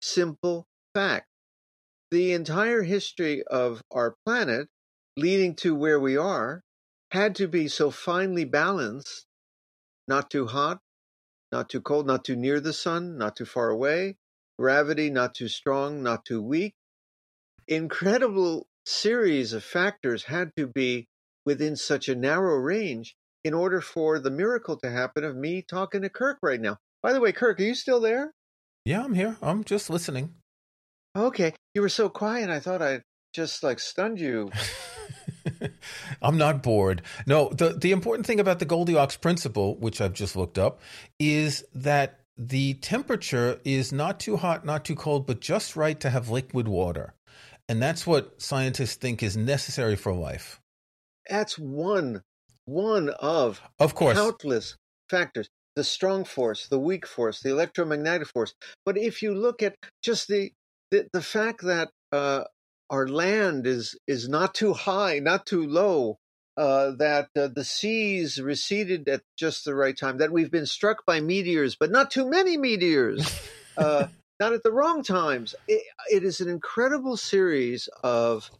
simple 0.00 0.66
fact. 0.94 1.26
The 2.10 2.32
entire 2.32 2.82
history 2.82 3.42
of 3.44 3.82
our 3.90 4.16
planet, 4.24 4.68
leading 5.16 5.54
to 5.56 5.74
where 5.74 6.00
we 6.00 6.16
are, 6.16 6.62
had 7.12 7.34
to 7.36 7.46
be 7.46 7.68
so 7.68 7.90
finely 7.90 8.44
balanced 8.44 9.26
not 10.08 10.30
too 10.30 10.46
hot, 10.46 10.80
not 11.52 11.68
too 11.68 11.80
cold, 11.80 12.06
not 12.06 12.24
too 12.24 12.36
near 12.36 12.58
the 12.60 12.72
sun, 12.72 13.16
not 13.16 13.36
too 13.36 13.44
far 13.44 13.68
away, 13.68 14.16
gravity 14.60 15.08
not 15.08 15.34
too 15.34 15.48
strong, 15.48 16.02
not 16.02 16.24
too 16.26 16.42
weak. 16.42 16.74
Incredible 17.66 18.66
series 18.84 19.54
of 19.54 19.64
factors 19.64 20.24
had 20.24 20.50
to 20.58 20.66
be 20.66 21.08
within 21.46 21.76
such 21.76 22.10
a 22.10 22.14
narrow 22.14 22.56
range 22.56 23.16
in 23.42 23.54
order 23.54 23.80
for 23.80 24.18
the 24.18 24.30
miracle 24.30 24.76
to 24.76 24.90
happen 24.90 25.24
of 25.24 25.34
me 25.34 25.62
talking 25.62 26.02
to 26.02 26.10
Kirk 26.10 26.36
right 26.42 26.60
now. 26.60 26.76
By 27.02 27.14
the 27.14 27.20
way, 27.20 27.32
Kirk, 27.32 27.58
are 27.58 27.62
you 27.62 27.74
still 27.74 28.00
there? 28.00 28.32
Yeah, 28.84 29.02
I'm 29.02 29.14
here. 29.14 29.38
I'm 29.40 29.64
just 29.64 29.88
listening. 29.88 30.34
Okay. 31.16 31.54
You 31.74 31.80
were 31.80 31.88
so 31.88 32.10
quiet. 32.10 32.50
I 32.50 32.60
thought 32.60 32.82
I 32.82 33.00
just 33.32 33.62
like 33.62 33.80
stunned 33.80 34.20
you. 34.20 34.50
I'm 36.22 36.36
not 36.36 36.62
bored. 36.62 37.00
No, 37.26 37.48
the 37.48 37.70
the 37.70 37.92
important 37.92 38.26
thing 38.26 38.40
about 38.40 38.58
the 38.58 38.66
Goldilocks 38.66 39.16
principle, 39.16 39.76
which 39.78 40.00
I've 40.00 40.12
just 40.12 40.36
looked 40.36 40.58
up, 40.58 40.80
is 41.18 41.64
that 41.74 42.19
the 42.40 42.74
temperature 42.74 43.60
is 43.64 43.92
not 43.92 44.18
too 44.18 44.38
hot, 44.38 44.64
not 44.64 44.84
too 44.84 44.96
cold, 44.96 45.26
but 45.26 45.40
just 45.40 45.76
right 45.76 46.00
to 46.00 46.08
have 46.08 46.30
liquid 46.30 46.66
water. 46.66 47.14
And 47.68 47.82
that's 47.82 48.06
what 48.06 48.40
scientists 48.40 48.94
think 48.94 49.22
is 49.22 49.36
necessary 49.36 49.94
for 49.94 50.12
life. 50.12 50.60
That's 51.28 51.58
one 51.58 52.22
one 52.66 53.08
of 53.18 53.60
of 53.80 53.94
course 53.94 54.16
countless 54.16 54.76
factors 55.08 55.48
the 55.74 55.82
strong 55.82 56.24
force 56.24 56.68
the 56.68 56.78
weak 56.78 57.04
force 57.06 57.40
the 57.40 57.50
electromagnetic 57.50 58.28
force 58.28 58.54
but 58.84 58.96
if 58.96 59.22
you 59.22 59.34
look 59.34 59.60
at 59.62 59.74
just 60.02 60.28
the 60.28 60.52
the, 60.90 61.08
the 61.12 61.22
fact 61.22 61.62
that 61.62 61.88
uh, 62.12 62.44
our 62.90 63.06
land 63.06 63.66
is 63.66 63.96
is 64.06 64.28
not 64.28 64.54
too 64.54 64.72
high, 64.72 65.20
not 65.20 65.46
too 65.46 65.66
low, 65.66 66.18
uh, 66.60 66.90
that 66.98 67.30
uh, 67.34 67.48
the 67.48 67.64
seas 67.64 68.38
receded 68.38 69.08
at 69.08 69.22
just 69.34 69.64
the 69.64 69.74
right 69.74 69.96
time, 69.96 70.18
that 70.18 70.30
we've 70.30 70.50
been 70.50 70.66
struck 70.66 71.06
by 71.06 71.18
meteors, 71.18 71.74
but 71.74 71.90
not 71.90 72.10
too 72.10 72.28
many 72.28 72.58
meteors, 72.58 73.40
uh, 73.78 74.06
not 74.38 74.52
at 74.52 74.62
the 74.62 74.70
wrong 74.70 75.02
times. 75.02 75.54
It, 75.66 75.82
it 76.10 76.22
is 76.22 76.42
an 76.42 76.50
incredible 76.50 77.16
series 77.16 77.88
of 78.04 78.50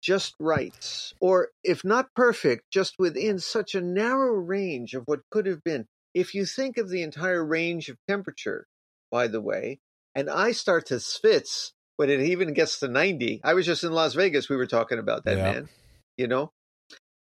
just 0.00 0.34
rights, 0.40 1.12
or 1.20 1.50
if 1.62 1.84
not 1.84 2.14
perfect, 2.16 2.70
just 2.70 2.94
within 2.98 3.38
such 3.38 3.74
a 3.74 3.82
narrow 3.82 4.32
range 4.32 4.94
of 4.94 5.02
what 5.04 5.20
could 5.30 5.44
have 5.44 5.62
been. 5.62 5.84
If 6.14 6.34
you 6.34 6.46
think 6.46 6.78
of 6.78 6.88
the 6.88 7.02
entire 7.02 7.44
range 7.44 7.90
of 7.90 7.98
temperature, 8.08 8.66
by 9.12 9.26
the 9.28 9.42
way, 9.42 9.78
and 10.14 10.30
I 10.30 10.52
start 10.52 10.86
to 10.86 10.94
schwitz 10.94 11.72
when 11.96 12.08
it 12.08 12.20
even 12.20 12.54
gets 12.54 12.80
to 12.80 12.88
90. 12.88 13.42
I 13.44 13.52
was 13.52 13.66
just 13.66 13.84
in 13.84 13.92
Las 13.92 14.14
Vegas. 14.14 14.48
We 14.48 14.56
were 14.56 14.66
talking 14.66 14.98
about 14.98 15.24
that, 15.24 15.36
yeah. 15.36 15.52
man, 15.52 15.68
you 16.16 16.28
know? 16.28 16.50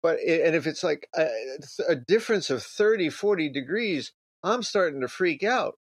But, 0.07 0.21
and 0.21 0.55
if 0.55 0.69
it's 0.69 0.85
like 0.85 1.09
a, 1.17 1.27
a 1.89 1.97
difference 1.97 2.49
of 2.49 2.63
30, 2.63 3.11
40 3.11 3.49
degrees, 3.49 4.13
I'm 4.45 4.63
starting 4.63 5.01
to 5.01 5.09
freak 5.09 5.43
out. 5.43 5.75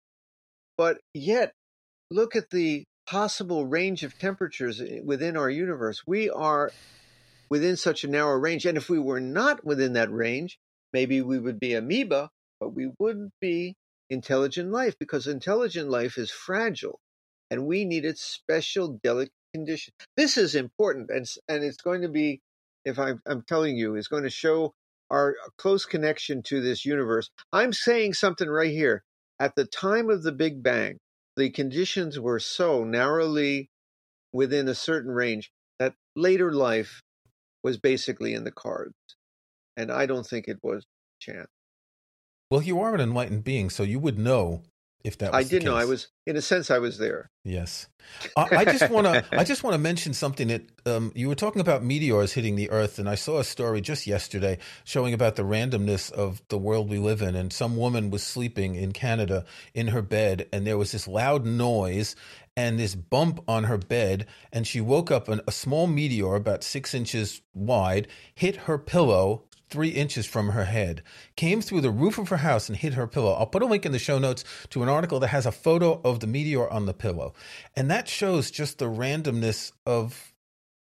But 0.79 0.99
yet, 1.13 1.55
look 2.09 2.37
at 2.37 2.51
the 2.51 2.85
possible 3.05 3.67
range 3.67 4.05
of 4.05 4.17
temperatures 4.21 4.81
eh, 4.81 5.01
within 5.05 5.37
our 5.37 5.51
universe. 5.51 6.05
We 6.07 6.31
are 6.31 6.71
within 7.51 7.77
such 7.77 8.05
a 8.05 8.09
narrow 8.09 8.37
range. 8.39 8.65
And 8.65 8.79
if 8.79 8.89
we 8.89 9.01
were 9.01 9.19
not 9.19 9.65
within 9.65 9.95
that 9.95 10.13
range, 10.13 10.57
maybe 10.93 11.21
we 11.21 11.41
would 11.41 11.59
be 11.59 11.75
amoeba, 11.75 12.31
but 12.61 12.77
we 12.77 12.93
wouldn't 13.01 13.33
be 13.41 13.75
intelligent 14.09 14.71
life 14.71 14.95
because 15.01 15.27
intelligent 15.27 15.91
life 15.91 16.17
is 16.17 16.31
fragile 16.31 17.01
and 17.51 17.67
we 17.67 17.85
needed 17.85 18.19
special 18.19 19.01
delicate 19.03 19.35
conditions. 19.53 19.97
This 20.17 20.37
is 20.37 20.55
important 20.55 21.11
and, 21.11 21.27
and 21.49 21.65
it's 21.65 21.83
going 21.83 22.03
to 22.03 22.09
be, 22.09 22.41
if 22.85 22.99
I'm, 22.99 23.21
I'm 23.27 23.43
telling 23.43 23.77
you, 23.77 23.97
is 23.97 24.09
going 24.09 24.25
to 24.25 24.31
show 24.31 24.75
our 25.11 25.37
uh, 25.45 25.49
close 25.59 25.85
connection 25.85 26.43
to 26.45 26.61
this 26.61 26.85
universe. 26.85 27.31
I'm 27.53 27.73
saying 27.73 28.15
something 28.15 28.49
right 28.49 28.71
here. 28.71 29.05
At 29.39 29.55
the 29.57 29.65
time 29.65 30.09
of 30.09 30.23
the 30.23 30.33
Big 30.33 30.63
Bang, 30.63 30.99
the 31.37 31.51
conditions 31.51 32.19
were 32.19 32.39
so 32.39 32.85
narrowly 32.85 33.71
within 34.33 34.69
a 34.69 34.75
certain 34.75 35.11
range 35.11 35.51
that 35.79 35.95
later 36.17 36.53
life 36.53 37.03
was 37.63 37.79
basically 37.79 38.35
in 38.35 38.45
the 38.45 38.53
cards. 38.53 38.95
And 39.77 39.91
I 39.91 40.07
don't 40.07 40.27
think 40.27 40.49
it 40.49 40.59
was 40.63 40.85
chance. 41.21 41.49
Well, 42.51 42.63
you 42.63 42.81
are 42.81 42.95
an 42.95 43.01
enlightened 43.01 43.45
being, 43.45 43.71
so 43.71 43.83
you 43.83 43.99
would 43.99 44.19
know 44.19 44.63
if 45.05 45.19
that. 45.19 45.35
I 45.35 45.43
did 45.43 45.65
know. 45.65 45.77
I 45.77 45.85
was, 45.85 46.09
in 46.27 46.37
a 46.37 46.43
sense, 46.43 46.71
I 46.71 46.79
was 46.79 46.99
there. 46.99 47.31
Yes, 47.45 47.89
uh, 48.37 48.47
I 48.51 48.65
just 48.65 48.91
want 48.91 49.07
to. 49.07 49.25
I 49.33 49.45
just 49.45 49.63
want 49.65 49.75
to 49.75 49.79
mention 49.79 50.15
something 50.15 50.49
that 50.49 50.63
um, 50.87 51.13
you 51.15 51.29
were 51.29 51.35
talking 51.35 51.61
about 51.61 51.83
meteors 51.83 52.33
hitting 52.33 52.57
the 52.57 52.71
Earth, 52.71 52.99
and 52.99 53.09
I 53.09 53.15
saw 53.15 53.39
a 53.39 53.45
story 53.45 53.81
just 53.81 54.07
yesterday 54.07 54.59
showing 54.85 55.13
about 55.13 55.37
the 55.37 55.43
randomness 55.43 56.11
of 56.13 56.43
the 56.49 56.59
world 56.59 56.89
we 56.89 56.99
live 56.99 57.23
in. 57.23 57.35
And 57.35 57.53
some 57.53 57.77
woman 57.77 58.11
was 58.11 58.23
sleeping 58.23 58.75
in 58.75 58.93
Canada 58.93 59.45
in 59.75 59.89
her 59.89 60.03
bed, 60.03 60.49
and 60.53 60.67
there 60.67 60.79
was 60.79 60.93
this 60.93 61.09
loud 61.09 61.45
noise 61.45 62.15
and 62.57 62.79
this 62.79 62.95
bump 62.95 63.43
on 63.49 63.65
her 63.65 63.79
bed, 63.79 64.27
and 64.53 64.67
she 64.67 64.81
woke 64.81 65.11
up. 65.11 65.29
And 65.29 65.41
a 65.47 65.53
small 65.53 65.87
meteor, 65.87 66.35
about 66.35 66.63
six 66.63 66.95
inches 66.95 67.41
wide, 67.55 68.09
hit 68.35 68.57
her 68.57 68.79
pillow 68.79 69.45
three 69.73 69.89
inches 69.89 70.27
from 70.27 70.51
her 70.51 70.67
head, 70.67 71.03
came 71.35 71.63
through 71.63 71.81
the 71.81 71.91
roof 71.91 72.19
of 72.19 72.29
her 72.29 72.37
house 72.37 72.69
and 72.69 72.77
hit 72.77 72.95
her 72.95 73.07
pillow. 73.07 73.33
I'll 73.33 73.47
put 73.47 73.63
a 73.63 73.67
link 73.67 73.87
in 73.87 73.93
the 73.93 73.99
show 73.99 74.19
notes 74.19 74.45
to 74.71 74.83
an 74.83 74.89
article 74.91 75.19
that 75.21 75.29
has 75.29 75.47
a 75.47 75.53
photo 75.53 76.01
of 76.05 76.21
the 76.21 76.27
meteor 76.27 76.69
on 76.69 76.85
the 76.85 76.93
pillow. 76.93 77.33
And 77.75 77.91
that 77.91 78.07
shows 78.07 78.51
just 78.51 78.79
the 78.79 78.85
randomness 78.85 79.73
of 79.87 80.35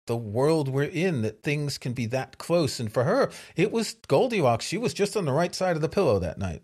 the 0.08 0.16
world 0.16 0.68
we're 0.68 0.82
in, 0.82 1.22
that 1.22 1.44
things 1.44 1.78
can 1.78 1.92
be 1.92 2.06
that 2.06 2.36
close. 2.36 2.80
And 2.80 2.92
for 2.92 3.04
her, 3.04 3.30
it 3.54 3.70
was 3.70 3.94
Goldilocks. 4.08 4.64
She 4.64 4.76
was 4.76 4.92
just 4.92 5.16
on 5.16 5.26
the 5.26 5.32
right 5.32 5.54
side 5.54 5.76
of 5.76 5.82
the 5.82 5.88
pillow 5.88 6.18
that 6.18 6.38
night. 6.38 6.62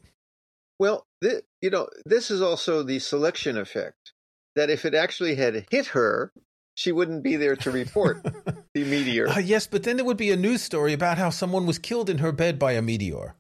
Well, 0.80 1.06
th- 1.22 1.44
you 1.62 1.70
know, 1.70 1.88
this 2.04 2.32
is 2.32 2.42
also 2.42 2.82
the 2.82 2.98
selection 2.98 3.56
effect 3.56 4.12
that 4.56 4.70
if 4.70 4.84
it 4.84 4.94
actually 4.94 5.36
had 5.36 5.66
hit 5.70 5.86
her, 5.86 6.32
she 6.78 6.92
wouldn't 6.92 7.24
be 7.24 7.34
there 7.34 7.56
to 7.56 7.72
report 7.72 8.22
the 8.74 8.84
meteor. 8.84 9.28
Uh, 9.28 9.40
yes, 9.40 9.66
but 9.66 9.82
then 9.82 9.96
there 9.96 10.04
would 10.04 10.16
be 10.16 10.30
a 10.30 10.36
news 10.36 10.62
story 10.62 10.92
about 10.92 11.18
how 11.18 11.28
someone 11.28 11.66
was 11.66 11.76
killed 11.76 12.08
in 12.08 12.18
her 12.18 12.30
bed 12.30 12.56
by 12.56 12.70
a 12.72 12.82
meteor. 12.82 13.34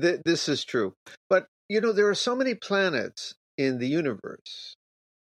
Th- 0.00 0.20
this 0.24 0.48
is 0.48 0.64
true. 0.64 0.94
But, 1.28 1.46
you 1.68 1.80
know, 1.80 1.92
there 1.92 2.08
are 2.08 2.16
so 2.16 2.34
many 2.34 2.56
planets 2.56 3.36
in 3.56 3.78
the 3.78 3.86
universe. 3.86 4.74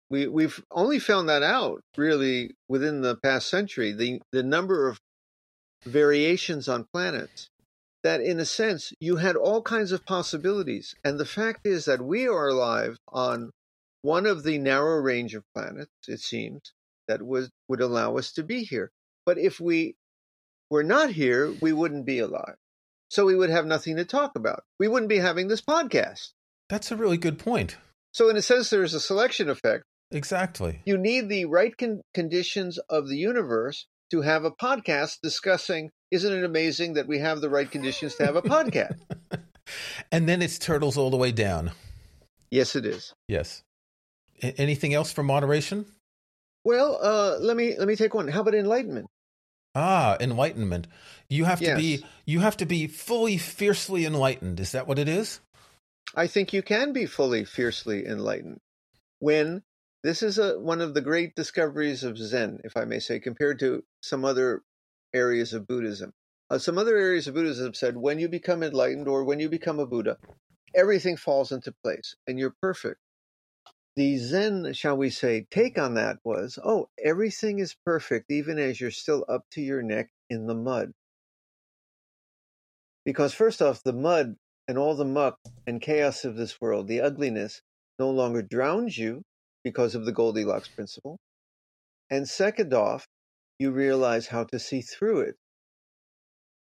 We, 0.09 0.25
we've 0.25 0.63
only 0.71 0.97
found 0.97 1.29
that 1.29 1.43
out 1.43 1.81
really 1.95 2.55
within 2.67 3.01
the 3.01 3.15
past 3.15 3.47
century. 3.47 3.91
The, 3.91 4.23
the 4.31 4.41
number 4.41 4.87
of 4.87 4.99
variations 5.85 6.67
on 6.67 6.87
planets 6.91 7.51
that 8.03 8.21
in 8.21 8.39
a 8.39 8.45
sense 8.45 8.91
you 8.99 9.17
had 9.17 9.35
all 9.35 9.61
kinds 9.61 9.91
of 9.91 10.03
possibilities 10.05 10.95
and 11.03 11.19
the 11.19 11.25
fact 11.25 11.67
is 11.67 11.85
that 11.85 12.01
we 12.01 12.27
are 12.27 12.47
alive 12.47 12.97
on 13.07 13.51
one 14.01 14.25
of 14.25 14.43
the 14.43 14.57
narrow 14.57 14.99
range 14.99 15.33
of 15.33 15.43
planets 15.55 15.89
it 16.07 16.19
seems 16.19 16.71
that 17.11 17.21
was, 17.21 17.49
would 17.67 17.81
allow 17.81 18.17
us 18.17 18.31
to 18.33 18.43
be 18.43 18.63
here. 18.63 18.89
But 19.25 19.37
if 19.37 19.59
we 19.59 19.95
were 20.69 20.83
not 20.83 21.11
here, 21.11 21.53
we 21.61 21.73
wouldn't 21.73 22.05
be 22.05 22.19
alive. 22.19 22.55
So 23.09 23.25
we 23.25 23.35
would 23.35 23.49
have 23.49 23.65
nothing 23.65 23.97
to 23.97 24.05
talk 24.05 24.31
about. 24.37 24.63
We 24.79 24.87
wouldn't 24.87 25.09
be 25.09 25.17
having 25.17 25.49
this 25.49 25.61
podcast. 25.61 26.29
That's 26.69 26.91
a 26.91 26.95
really 26.95 27.17
good 27.17 27.37
point. 27.37 27.75
So, 28.13 28.29
in 28.29 28.37
a 28.37 28.41
sense, 28.41 28.69
there's 28.69 28.93
a 28.93 28.99
selection 28.99 29.49
effect. 29.49 29.83
Exactly. 30.11 30.81
You 30.85 30.97
need 30.97 31.27
the 31.27 31.45
right 31.45 31.77
con- 31.77 32.01
conditions 32.13 32.79
of 32.89 33.09
the 33.09 33.17
universe 33.17 33.87
to 34.11 34.21
have 34.21 34.45
a 34.45 34.51
podcast 34.51 35.17
discussing 35.21 35.89
isn't 36.11 36.33
it 36.33 36.43
amazing 36.43 36.95
that 36.95 37.07
we 37.07 37.19
have 37.19 37.39
the 37.39 37.49
right 37.49 37.69
conditions 37.69 38.15
to 38.15 38.25
have 38.25 38.35
a 38.35 38.41
podcast? 38.41 38.99
and 40.11 40.27
then 40.27 40.41
it's 40.41 40.59
turtles 40.59 40.97
all 40.97 41.09
the 41.09 41.17
way 41.17 41.31
down. 41.31 41.71
Yes, 42.49 42.75
it 42.75 42.85
is. 42.85 43.13
Yes. 43.29 43.63
A- 44.43 44.59
anything 44.59 44.93
else 44.93 45.13
for 45.13 45.23
moderation? 45.23 45.85
Well, 46.63 46.99
uh, 47.01 47.37
let 47.39 47.57
me 47.57 47.75
let 47.77 47.87
me 47.87 47.95
take 47.95 48.13
one. 48.13 48.27
How 48.27 48.41
about 48.41 48.55
enlightenment? 48.55 49.07
Ah, 49.73 50.17
enlightenment. 50.19 50.87
You 51.29 51.45
have 51.45 51.61
yes. 51.61 51.71
to 51.71 51.81
be 51.81 52.05
you 52.25 52.39
have 52.39 52.57
to 52.57 52.65
be 52.65 52.87
fully 52.87 53.37
fiercely 53.37 54.05
enlightened. 54.05 54.59
Is 54.59 54.71
that 54.73 54.87
what 54.87 54.99
it 54.99 55.09
is? 55.09 55.39
I 56.15 56.27
think 56.27 56.51
you 56.53 56.61
can 56.61 56.91
be 56.91 57.05
fully 57.05 57.45
fiercely 57.45 58.05
enlightened 58.05 58.59
when 59.19 59.63
this 60.03 60.23
is 60.23 60.39
a, 60.39 60.59
one 60.59 60.81
of 60.81 60.93
the 60.93 61.01
great 61.01 61.35
discoveries 61.35 62.03
of 62.03 62.17
Zen, 62.17 62.59
if 62.63 62.75
I 62.75 62.85
may 62.85 62.99
say, 62.99 63.19
compared 63.19 63.59
to 63.59 63.83
some 64.01 64.25
other 64.25 64.61
areas 65.13 65.53
of 65.53 65.67
Buddhism. 65.67 66.11
Uh, 66.49 66.57
some 66.57 66.77
other 66.77 66.97
areas 66.97 67.27
of 67.27 67.35
Buddhism 67.35 67.73
said 67.73 67.95
when 67.95 68.19
you 68.19 68.27
become 68.27 68.63
enlightened 68.63 69.07
or 69.07 69.23
when 69.23 69.39
you 69.39 69.47
become 69.47 69.79
a 69.79 69.87
Buddha, 69.87 70.17
everything 70.75 71.15
falls 71.15 71.51
into 71.51 71.73
place 71.83 72.15
and 72.27 72.37
you're 72.37 72.55
perfect. 72.61 72.99
The 73.95 74.17
Zen, 74.17 74.73
shall 74.73 74.95
we 74.95 75.09
say, 75.09 75.47
take 75.51 75.77
on 75.77 75.95
that 75.95 76.19
was 76.23 76.57
oh, 76.63 76.89
everything 77.03 77.59
is 77.59 77.75
perfect 77.85 78.31
even 78.31 78.57
as 78.57 78.79
you're 78.79 78.91
still 78.91 79.25
up 79.27 79.43
to 79.51 79.61
your 79.61 79.81
neck 79.81 80.09
in 80.29 80.47
the 80.47 80.55
mud. 80.55 80.91
Because, 83.03 83.33
first 83.33 83.61
off, 83.61 83.83
the 83.83 83.93
mud 83.93 84.35
and 84.67 84.77
all 84.77 84.95
the 84.95 85.03
muck 85.03 85.37
and 85.67 85.81
chaos 85.81 86.23
of 86.23 86.35
this 86.35 86.61
world, 86.61 86.87
the 86.87 87.01
ugliness, 87.01 87.61
no 87.99 88.09
longer 88.09 88.41
drowns 88.41 88.97
you 88.97 89.23
because 89.63 89.95
of 89.95 90.05
the 90.05 90.11
Goldilocks 90.11 90.69
principle. 90.69 91.17
And 92.09 92.27
second 92.29 92.73
off, 92.73 93.07
you 93.59 93.71
realize 93.71 94.27
how 94.27 94.45
to 94.45 94.59
see 94.59 94.81
through 94.81 95.21
it. 95.21 95.35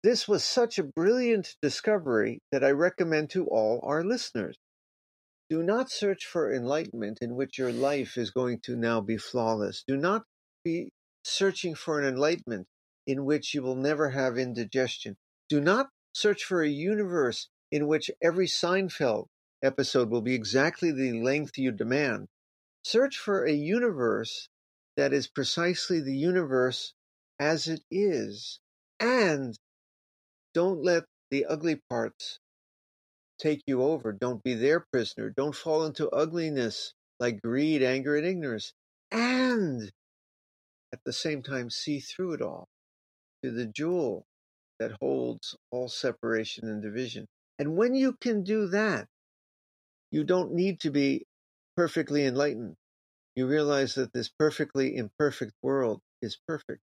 This 0.04 0.28
was 0.28 0.44
such 0.44 0.80
a 0.80 0.84
brilliant 0.84 1.56
discovery 1.62 2.40
that 2.52 2.64
I 2.64 2.72
recommend 2.72 3.30
to 3.32 3.46
all 3.48 3.80
our 3.84 4.04
listeners. 4.04 4.58
Do 5.50 5.62
not 5.62 5.92
search 5.92 6.26
for 6.26 6.54
enlightenment 6.54 7.20
in 7.22 7.36
which 7.36 7.58
your 7.58 7.72
life 7.72 8.18
is 8.18 8.32
going 8.32 8.60
to 8.62 8.76
now 8.76 9.02
be 9.02 9.18
flawless. 9.18 9.84
Do 9.88 9.98
not 9.98 10.24
be 10.64 10.90
searching 11.24 11.76
for 11.76 12.00
an 12.00 12.06
enlightenment 12.06 12.68
in 13.06 13.26
which 13.26 13.54
you 13.54 13.62
will 13.62 13.76
never 13.76 14.10
have 14.10 14.38
indigestion. 14.38 15.18
Do 15.50 15.60
not 15.60 15.90
search 16.14 16.44
for 16.44 16.64
a 16.64 16.70
universe 16.70 17.50
in 17.72 17.88
which 17.88 18.10
every 18.22 18.48
Seinfeld 18.48 19.28
episode 19.62 20.10
will 20.10 20.22
be 20.22 20.36
exactly 20.36 20.92
the 20.92 21.22
length 21.22 21.58
you 21.58 21.72
demand. 21.72 22.28
Search 22.84 23.18
for 23.18 23.46
a 23.46 23.54
universe 23.54 24.50
that 24.98 25.14
is 25.14 25.28
precisely 25.28 26.00
the 26.02 26.16
universe 26.16 26.94
as 27.40 27.68
it 27.68 27.82
is. 27.90 28.60
And 29.00 29.58
don't 30.54 30.84
let 30.84 31.04
the 31.32 31.46
ugly 31.46 31.82
parts 31.90 32.40
take 33.44 33.62
you 33.68 33.84
over. 33.84 34.14
Don't 34.14 34.42
be 34.44 34.54
their 34.54 34.86
prisoner. 34.92 35.30
Don't 35.30 35.56
fall 35.56 35.86
into 35.86 36.10
ugliness 36.10 36.94
like 37.20 37.42
greed, 37.42 37.84
anger, 37.84 38.16
and 38.16 38.26
ignorance. 38.26 38.74
And 39.12 39.92
at 40.94 41.00
the 41.06 41.14
same 41.14 41.44
time, 41.44 41.70
see 41.70 42.00
through 42.00 42.34
it 42.34 42.42
all 42.42 42.68
to 43.44 43.52
the 43.52 43.66
jewel 43.66 44.26
that 44.80 44.94
holds 45.02 45.56
all 45.72 45.90
separation 45.90 46.68
and 46.70 46.82
division. 46.82 47.28
And 47.60 47.76
when 47.76 47.94
you 47.94 48.14
can 48.20 48.44
do 48.44 48.68
that, 48.70 49.08
you 50.12 50.24
don't 50.24 50.54
need 50.54 50.80
to 50.82 50.92
be 50.92 51.26
perfectly 51.76 52.26
enlightened. 52.26 52.76
You 53.36 53.48
realize 53.48 53.96
that 53.96 54.14
this 54.14 54.30
perfectly 54.30 54.96
imperfect 54.96 55.54
world 55.62 56.02
is 56.22 56.38
perfect. 56.48 56.82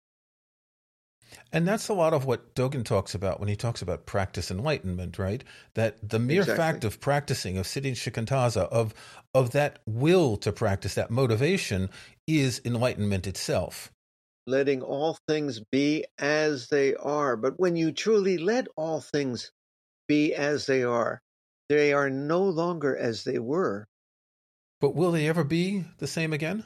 And 1.52 1.66
that's 1.66 1.88
a 1.88 1.94
lot 1.94 2.14
of 2.14 2.24
what 2.24 2.54
Dogen 2.54 2.84
talks 2.84 3.14
about 3.14 3.40
when 3.40 3.48
he 3.48 3.56
talks 3.56 3.82
about 3.82 4.06
practice 4.06 4.50
enlightenment, 4.50 5.18
right? 5.18 5.42
That 5.74 6.08
the 6.08 6.18
mere 6.18 6.42
exactly. 6.42 6.64
fact 6.64 6.84
of 6.84 7.00
practicing, 7.00 7.58
of 7.58 7.66
sitting 7.66 7.94
shikantaza, 7.94 8.68
of 8.68 8.94
of 9.34 9.50
that 9.52 9.80
will 9.86 10.36
to 10.38 10.52
practice, 10.52 10.94
that 10.94 11.10
motivation, 11.10 11.90
is 12.26 12.60
enlightenment 12.64 13.26
itself 13.26 13.92
letting 14.48 14.80
all 14.82 15.18
things 15.28 15.60
be 15.70 16.06
as 16.18 16.68
they 16.68 16.94
are. 16.94 17.36
But 17.36 17.60
when 17.60 17.76
you 17.76 17.92
truly 17.92 18.38
let 18.38 18.66
all 18.76 19.00
things 19.00 19.52
be 20.08 20.34
as 20.34 20.66
they 20.66 20.82
are, 20.82 21.20
they 21.68 21.92
are 21.92 22.08
no 22.10 22.42
longer 22.42 22.96
as 22.96 23.24
they 23.24 23.38
were. 23.38 23.86
But 24.80 24.94
will 24.94 25.12
they 25.12 25.28
ever 25.28 25.44
be 25.44 25.84
the 25.98 26.06
same 26.06 26.32
again? 26.32 26.64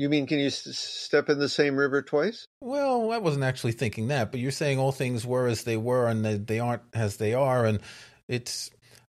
You 0.00 0.08
mean, 0.08 0.26
can 0.26 0.38
you 0.38 0.46
s- 0.46 0.78
step 0.78 1.28
in 1.28 1.38
the 1.38 1.48
same 1.50 1.76
river 1.76 2.00
twice? 2.00 2.46
Well, 2.62 3.12
I 3.12 3.18
wasn't 3.18 3.44
actually 3.44 3.72
thinking 3.72 4.08
that, 4.08 4.30
but 4.30 4.40
you're 4.40 4.50
saying 4.50 4.78
all 4.78 4.92
things 4.92 5.26
were 5.26 5.46
as 5.46 5.64
they 5.64 5.76
were 5.76 6.08
and 6.08 6.24
they, 6.24 6.38
they 6.38 6.58
aren't 6.58 6.84
as 6.94 7.18
they 7.18 7.34
are. 7.34 7.66
And 7.66 7.80
it's, 8.26 8.70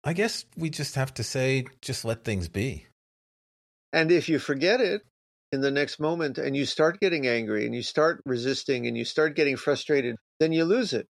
I 0.04 0.12
guess 0.12 0.44
we 0.58 0.68
just 0.68 0.96
have 0.96 1.14
to 1.14 1.24
say, 1.24 1.64
just 1.80 2.04
let 2.04 2.22
things 2.22 2.50
be. 2.50 2.84
And 3.94 4.12
if 4.12 4.28
you 4.28 4.38
forget 4.38 4.82
it, 4.82 5.00
in 5.52 5.62
the 5.62 5.70
next 5.70 6.00
moment 6.00 6.36
and 6.36 6.54
you 6.54 6.66
start 6.66 7.00
getting 7.00 7.26
angry 7.26 7.64
and 7.64 7.74
you 7.74 7.82
start 7.82 8.20
resisting 8.26 8.86
and 8.86 8.98
you 8.98 9.06
start 9.06 9.36
getting 9.36 9.56
frustrated, 9.56 10.16
then 10.38 10.52
you 10.52 10.66
lose 10.66 10.92
it. 10.92 11.06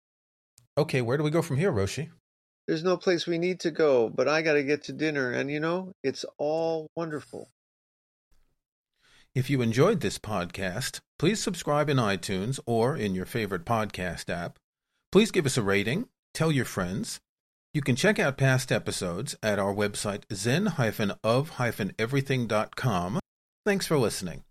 Okay, 0.76 1.00
where 1.00 1.16
do 1.16 1.22
we 1.22 1.30
go 1.30 1.42
from 1.42 1.58
here, 1.58 1.70
Roshi? 1.70 2.08
There's 2.66 2.82
no 2.82 2.96
place 2.96 3.24
we 3.24 3.38
need 3.38 3.60
to 3.60 3.70
go, 3.70 4.08
but 4.08 4.26
I 4.26 4.42
got 4.42 4.54
to 4.54 4.64
get 4.64 4.82
to 4.84 4.92
dinner. 4.92 5.30
And 5.30 5.48
you 5.48 5.60
know, 5.60 5.92
it's 6.02 6.24
all 6.38 6.88
wonderful. 6.96 7.48
If 9.34 9.48
you 9.48 9.62
enjoyed 9.62 10.00
this 10.00 10.18
podcast, 10.18 11.00
please 11.18 11.40
subscribe 11.40 11.88
in 11.88 11.96
iTunes 11.98 12.58
or 12.66 12.96
in 12.96 13.14
your 13.14 13.26
favorite 13.26 13.64
podcast 13.64 14.28
app. 14.28 14.58
Please 15.12 15.30
give 15.30 15.46
us 15.46 15.56
a 15.56 15.62
rating, 15.62 16.08
tell 16.34 16.50
your 16.50 16.64
friends. 16.64 17.20
You 17.72 17.80
can 17.80 17.94
check 17.94 18.18
out 18.18 18.36
past 18.36 18.72
episodes 18.72 19.36
at 19.42 19.60
our 19.60 19.72
website 19.72 20.24
zen-of-everything.com 20.32 23.20
Thanks 23.66 23.86
for 23.86 23.98
listening. 23.98 24.42